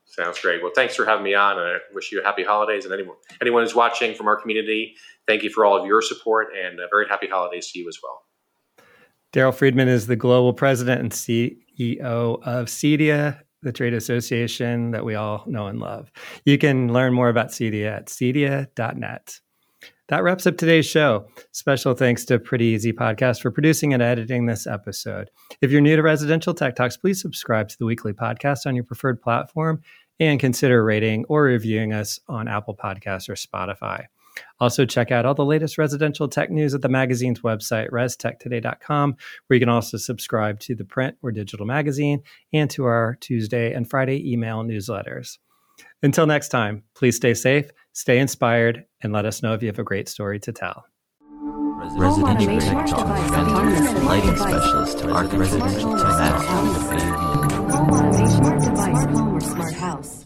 Sounds 0.05 0.39
great. 0.39 0.61
Well, 0.61 0.73
thanks 0.75 0.95
for 0.95 1.05
having 1.05 1.23
me 1.23 1.33
on, 1.33 1.57
and 1.57 1.67
I 1.67 1.77
wish 1.93 2.11
you 2.11 2.21
a 2.21 2.23
happy 2.23 2.43
holidays. 2.43 2.83
And 2.83 2.93
anyone 2.93 3.15
anyone 3.41 3.63
who's 3.63 3.73
watching 3.73 4.13
from 4.13 4.27
our 4.27 4.35
community, 4.35 4.95
thank 5.25 5.43
you 5.43 5.49
for 5.49 5.65
all 5.65 5.79
of 5.79 5.87
your 5.87 6.01
support, 6.01 6.49
and 6.53 6.77
a 6.79 6.87
very 6.91 7.07
happy 7.07 7.27
holidays 7.27 7.71
to 7.71 7.79
you 7.79 7.87
as 7.87 7.97
well. 8.03 8.21
Daryl 9.31 9.55
Friedman 9.55 9.87
is 9.87 10.07
the 10.07 10.17
global 10.17 10.53
president 10.53 11.01
and 11.01 11.11
CEO 11.11 12.43
of 12.43 12.67
CEDIA, 12.67 13.39
the 13.63 13.71
trade 13.71 13.93
association 13.93 14.91
that 14.91 15.05
we 15.05 15.15
all 15.15 15.43
know 15.47 15.67
and 15.67 15.79
love. 15.79 16.11
You 16.45 16.57
can 16.57 16.91
learn 16.91 17.13
more 17.13 17.29
about 17.29 17.49
CEDIA 17.49 17.97
at 17.97 18.07
cedia.net. 18.07 19.39
That 20.09 20.23
wraps 20.23 20.45
up 20.45 20.57
today's 20.57 20.85
show. 20.85 21.27
Special 21.53 21.93
thanks 21.93 22.25
to 22.25 22.37
Pretty 22.37 22.65
Easy 22.65 22.91
Podcast 22.91 23.41
for 23.41 23.51
producing 23.51 23.93
and 23.93 24.03
editing 24.03 24.45
this 24.45 24.67
episode. 24.67 25.31
If 25.61 25.71
you're 25.71 25.81
new 25.81 25.95
to 25.95 26.01
Residential 26.01 26.53
Tech 26.53 26.75
Talks, 26.75 26.97
please 26.97 27.21
subscribe 27.21 27.69
to 27.69 27.77
the 27.79 27.85
weekly 27.85 28.13
podcast 28.13 28.65
on 28.65 28.75
your 28.75 28.83
preferred 28.83 29.21
platform 29.21 29.81
and 30.19 30.39
consider 30.39 30.83
rating 30.83 31.25
or 31.29 31.43
reviewing 31.43 31.93
us 31.93 32.19
on 32.27 32.47
Apple 32.47 32.75
Podcasts 32.75 33.29
or 33.29 33.35
Spotify. 33.35 34.05
Also, 34.59 34.85
check 34.85 35.11
out 35.11 35.25
all 35.25 35.33
the 35.33 35.45
latest 35.45 35.77
residential 35.77 36.27
tech 36.27 36.49
news 36.49 36.73
at 36.73 36.81
the 36.81 36.89
magazine's 36.89 37.41
website, 37.41 37.89
restechtoday.com, 37.89 39.15
where 39.47 39.55
you 39.55 39.59
can 39.59 39.69
also 39.69 39.97
subscribe 39.97 40.59
to 40.61 40.75
the 40.75 40.85
print 40.85 41.15
or 41.21 41.31
digital 41.31 41.65
magazine 41.65 42.21
and 42.53 42.69
to 42.69 42.85
our 42.85 43.17
Tuesday 43.21 43.73
and 43.73 43.89
Friday 43.89 44.31
email 44.31 44.63
newsletters. 44.63 45.37
Until 46.01 46.25
next 46.25 46.49
time, 46.49 46.83
please 46.95 47.15
stay 47.15 47.33
safe, 47.33 47.71
stay 47.93 48.19
inspired, 48.19 48.85
and 49.01 49.13
let 49.13 49.25
us 49.25 49.41
know 49.41 49.53
if 49.53 49.61
you 49.61 49.67
have 49.67 49.79
a 49.79 49.83
great 49.83 50.09
story 50.09 50.39
to 50.41 50.51
tell. 50.51 50.85
Residential 51.95 52.59
Tech 52.59 52.85
Talk, 52.87 53.07
lighting 54.03 54.37
specialist 54.37 54.99
to 54.99 55.07
residential 55.07 55.97
tech. 55.97 56.33
Home 57.71 57.89
automation, 57.89 58.29
smart 58.29 58.61
device, 58.61 59.17
home 59.17 59.35
or 59.35 59.41
smart 59.41 59.73
house. 59.73 60.25